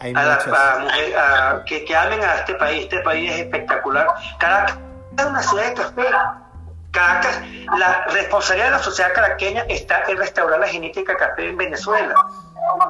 [0.00, 0.48] hay a, la- muchas.
[0.58, 2.82] a mujer- a- que, que amen a este país.
[2.84, 4.06] Este país es espectacular.
[4.38, 4.78] Caracas
[5.18, 6.02] es una ciudad de café.
[6.94, 7.40] Caracas,
[7.76, 12.14] la responsabilidad de la sociedad caraqueña está en restaurar la genética café en Venezuela.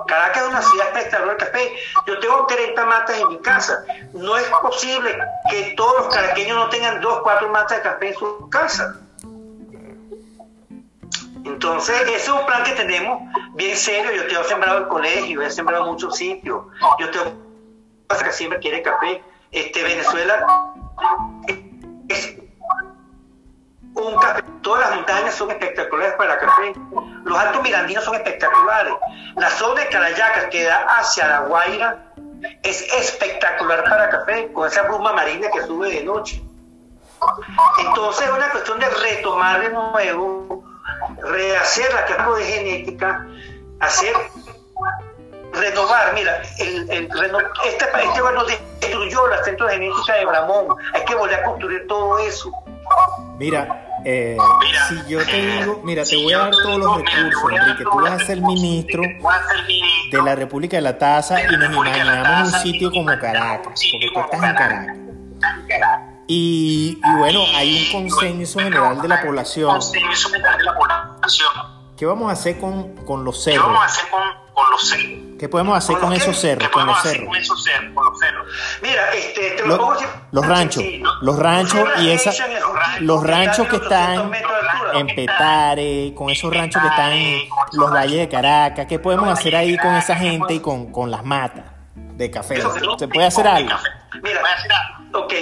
[0.06, 1.72] Caracas es una ciudad espectacular de café.
[2.06, 3.82] Yo tengo 30 matas en mi casa.
[4.12, 5.16] No es posible
[5.50, 9.00] que todos los caraqueños no tengan dos, cuatro matas de café en su casa.
[11.44, 13.22] Entonces, ese es un plan que tenemos
[13.54, 14.12] bien serio.
[14.12, 16.62] Yo tengo sembrado el colegio, he sembrado muchos sitios.
[16.98, 17.32] Yo tengo
[18.22, 19.22] que siempre quiere café.
[19.50, 20.74] Este, Venezuela
[22.08, 22.43] es
[23.94, 24.42] un café.
[24.62, 26.72] Todas las montañas son espectaculares para café.
[27.24, 28.94] Los altos mirandinos son espectaculares.
[29.36, 32.12] La zona de Carayacas que da hacia la Guaira
[32.62, 36.42] es espectacular para café, con esa bruma marina que sube de noche.
[37.78, 40.64] Entonces es una cuestión de retomar de nuevo,
[41.22, 43.26] rehacer la campo de genética,
[43.80, 44.14] hacer,
[45.52, 46.12] renovar.
[46.14, 47.08] Mira, el, el
[47.64, 50.76] este, este gobierno destruyó la centro de genética de Bramón.
[50.92, 52.52] Hay que volver a construir todo eso.
[53.38, 56.78] Mira, eh, Mira, si yo te digo, mira, te si voy a dar te todos
[56.78, 57.84] los recursos, voy a dar Enrique.
[57.84, 60.22] Tú todos vas a los ser recursos, ministro Enrique, tú vas a ser ministro de
[60.22, 64.42] la República de la Taza y nos imaginamos un sitio como Caracas, porque tú estás
[64.42, 64.96] en Caracas.
[66.26, 69.78] Y, y bueno, hay un consenso general de la población.
[71.96, 73.78] ¿Qué vamos a hacer con, con los ¿Qué cerros?
[74.74, 75.18] Los cerros?
[75.38, 76.68] ¿Qué podemos hacer ¿Con con esos cerros?
[76.68, 77.26] ¿Qué Con los cerros.
[77.26, 77.90] con esos cerros?
[77.94, 78.46] Con los cerros.
[78.82, 79.96] Mira, este, te lo Los- pongo
[80.30, 81.10] los ranchos, sencillo.
[81.22, 82.32] los ranchos y esa-
[83.00, 84.98] los ranchos que están 800 metros de altura.
[85.00, 87.40] En Petare, con esos ranchos que están en
[87.72, 88.86] los valles de Caracas.
[88.86, 91.64] ¿Qué podemos hacer ahí con esa gente y con, con las matas
[91.94, 92.62] de café?
[92.98, 93.70] ¿Se puede hacer algo?
[94.22, 95.24] Mira, Puede hacer algo.
[95.24, 95.34] ok,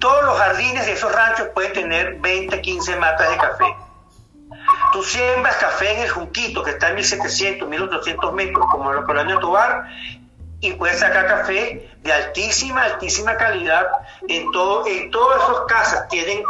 [0.00, 3.64] todos los jardines de esos ranchos pueden tener 20, 15 matas de café.
[4.96, 9.04] Tú siembras café en el Junquito, que está en 1700, 1800 metros, como en la
[9.04, 9.84] colonia Tobar,
[10.60, 13.86] y puedes sacar café de altísima, altísima calidad.
[14.26, 16.42] En, todo, en todas esas casas tienen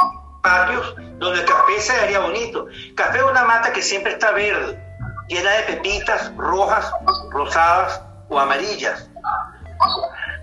[0.45, 2.69] patios donde el café se vería bonito.
[2.95, 4.81] Café es una mata que siempre está verde,
[5.27, 6.89] llena de pepitas rojas,
[7.33, 9.11] rosadas o amarillas.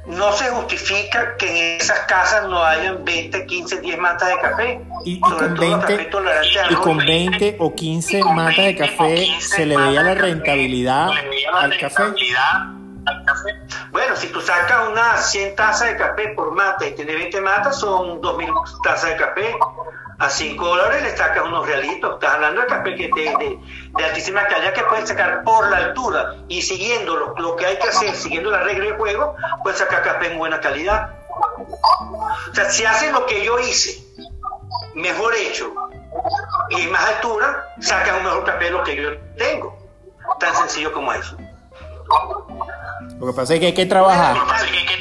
[0.06, 4.82] No se justifica que en esas casas no hayan 20, 15, 10 matas de café.
[5.06, 7.30] Y, y con todo los 20, cafés tolerantes al y con roble.
[7.30, 12.04] 20 o 15 matas de café se le veía la rentabilidad veía la al café.
[12.04, 12.54] rentabilidad
[13.06, 13.50] al café.
[13.92, 17.80] Bueno, si tú sacas unas 100 tazas de café por mata y tienes 20 matas,
[17.80, 19.56] son 2.000 tazas de café.
[20.20, 22.14] A 5 dólares le sacas unos realitos.
[22.16, 23.60] Estás hablando de café de, de-
[23.98, 27.78] de altísima calidad que puedes sacar por la altura y siguiendo lo, lo que hay
[27.78, 31.10] que hacer, siguiendo la regla de juego, puedes sacar café en buena calidad.
[31.30, 34.04] O sea, si haces lo que yo hice,
[34.94, 35.74] mejor hecho
[36.70, 39.78] y más altura, sacas un mejor café de lo que yo tengo.
[40.40, 41.36] Tan sencillo como eso.
[43.24, 44.36] Lo que pasa es que hay que trabajar.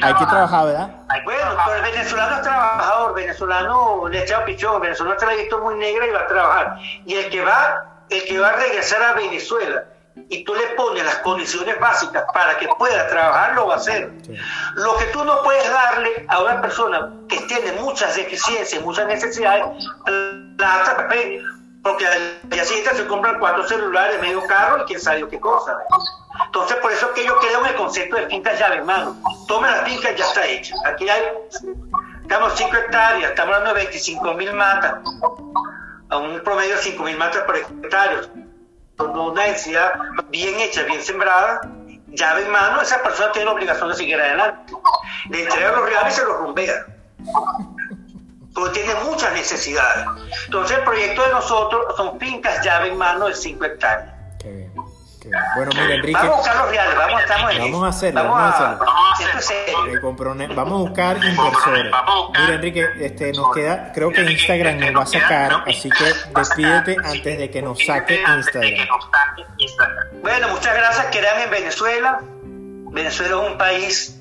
[0.01, 0.65] Hay que trabajar.
[0.65, 0.89] ¿verdad?
[1.25, 5.59] Bueno, pero el venezolano es trabajador, venezolano le echa pichón, venezolano se la ha visto
[5.59, 6.77] muy negra y va a trabajar.
[7.05, 9.83] Y el que va, el que va a regresar a Venezuela
[10.29, 14.09] y tú le pones las condiciones básicas para que pueda trabajar, lo va a hacer.
[14.25, 14.37] Sí.
[14.75, 19.65] Lo que tú no puedes darle a una persona que tiene muchas deficiencias, muchas necesidades,
[20.55, 21.41] plata, café,
[21.83, 25.75] porque al día siguiente se compran cuatro celulares, medio carro y quién sabe qué cosa.
[26.45, 29.15] Entonces, por eso es que yo creo en el concepto de fincas llave, hermano.
[29.47, 30.75] Toma las fincas, ya está hecha.
[30.85, 31.21] Aquí hay,
[32.21, 34.95] estamos 5 hectáreas, estamos hablando de 25 mil matas.
[36.09, 38.21] a un promedio de 5.000 metros por hectárea,
[38.97, 39.93] con una densidad
[40.29, 41.61] bien hecha, bien sembrada,
[42.07, 44.73] llave en mano, esa persona tiene la obligación de seguir adelante.
[45.29, 46.85] Le entrega los reales y se los rumbea.
[48.53, 50.05] Porque tiene muchas necesidades.
[50.45, 54.12] Entonces el proyecto de nosotros son fincas llave en mano de 5 hectáreas.
[55.55, 57.85] Bueno, mira, Enrique, Vamos a buscar los reales, vamos, estamos en Vamos eso.
[57.85, 59.41] a hacerlo, Vamos vamos a a, hacerlo.
[59.41, 59.77] serio.
[59.85, 61.91] me comprone- vamos a buscar inversores.
[62.39, 66.05] Mira, Enrique, este, nos queda, creo que Instagram nos va a sacar, así que
[66.39, 68.87] despídete antes de que nos saque Instagram.
[70.21, 71.05] Bueno, muchas gracias.
[71.07, 72.19] Quedan en Venezuela.
[72.91, 74.19] Venezuela es un país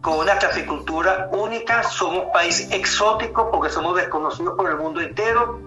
[0.00, 1.82] con una caficultura única.
[1.84, 5.60] Somos un país exótico porque somos desconocidos por el mundo entero.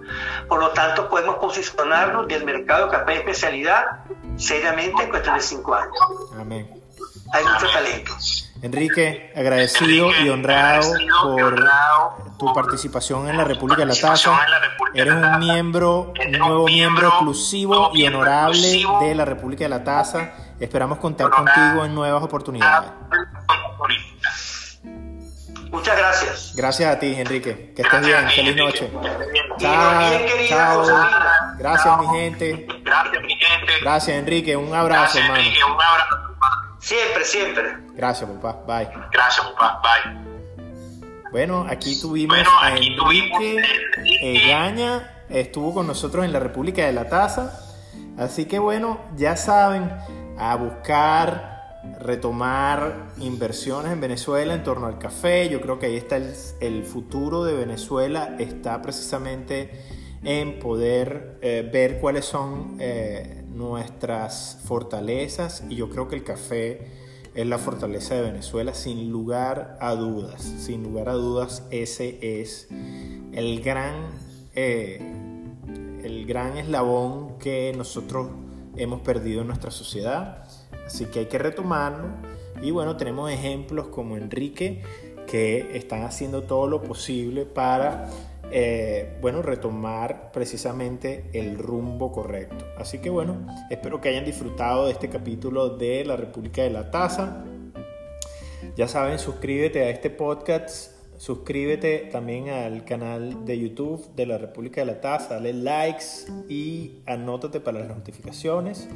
[0.47, 3.85] Por lo tanto, podemos posicionarnos del mercado de café de especialidad
[4.37, 5.93] seriamente en cuestión de cinco años.
[6.39, 6.69] Amén.
[7.33, 8.13] Hay mucho talento.
[8.61, 14.39] Enrique, agradecido y honrado por tu participación en la República de la Taza.
[14.93, 20.31] Eres un miembro, un nuevo miembro exclusivo y honorable de la República de la Taza.
[20.59, 22.89] Esperamos contar contigo en nuevas oportunidades.
[25.71, 26.53] Muchas gracias.
[26.55, 27.73] Gracias a ti, Enrique.
[27.75, 28.29] Que estés bien.
[28.29, 28.91] Feliz noche.
[29.57, 29.99] Chao.
[29.99, 30.97] bien.
[31.57, 32.67] Gracias, mi gente.
[32.83, 33.73] Gracias, mi gente.
[33.81, 34.55] Gracias, Enrique.
[34.55, 35.43] Un abrazo, Gracias, hermano.
[35.43, 35.63] Enrique.
[35.63, 36.27] Un abrazo.
[36.79, 37.77] Siempre, siempre.
[37.95, 38.59] Gracias, papá.
[38.65, 38.89] Bye.
[39.11, 39.81] Gracias, papá.
[39.81, 40.27] Bye.
[41.31, 44.45] Bueno, aquí tuvimos Bueno, aquí Enrique a Enrique.
[44.45, 47.59] Egaña, estuvo con nosotros en la República de la Taza.
[48.17, 49.91] Así que bueno, ya saben,
[50.39, 51.56] a buscar,
[51.99, 55.49] retomar inversiones en Venezuela en torno al café.
[55.49, 59.71] Yo creo que ahí está el, futuro de Venezuela, está precisamente
[60.23, 66.87] en poder eh, ver cuáles son eh, nuestras fortalezas y yo creo que el café
[67.37, 70.41] es la fortaleza de Venezuela sin lugar a dudas.
[70.41, 72.67] Sin lugar a dudas, ese es
[73.31, 73.93] el gran,
[74.55, 74.99] eh,
[76.03, 78.29] el gran eslabón que nosotros
[78.75, 80.46] hemos perdido en nuestra sociedad.
[80.87, 82.07] Así que hay que retomarlo.
[82.61, 84.81] Y bueno, tenemos ejemplos como Enrique
[85.27, 88.09] que están haciendo todo lo posible para
[88.49, 92.65] eh, bueno, retomar precisamente el rumbo correcto.
[92.77, 96.89] Así que bueno, espero que hayan disfrutado de este capítulo de la República de la
[96.89, 97.43] Taza.
[98.75, 104.81] Ya saben, suscríbete a este podcast, suscríbete también al canal de YouTube de la República
[104.81, 106.05] de la Taza, dale likes
[106.47, 108.87] y anótate para las notificaciones.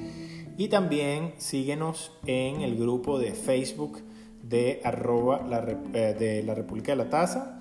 [0.62, 3.98] Y también síguenos en el grupo de Facebook
[4.44, 7.60] de arroba la, eh, de la República de la Taza.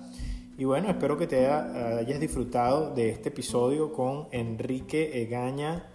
[0.55, 5.87] Y bueno, espero que te haya- hayas disfrutado de este episodio con Enrique Egaña,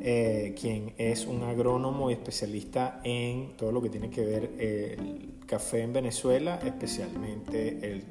[0.00, 5.34] eh, quien es un agrónomo y especialista en todo lo que tiene que ver el
[5.46, 8.04] café en Venezuela, especialmente el,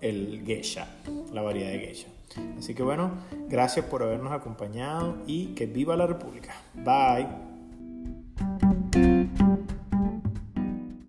[0.00, 0.86] el geisha,
[1.30, 2.08] la variedad de geisha.
[2.58, 3.10] Así que bueno,
[3.50, 6.54] gracias por habernos acompañado y que viva la República.
[6.72, 7.51] Bye.
[8.38, 8.71] thank you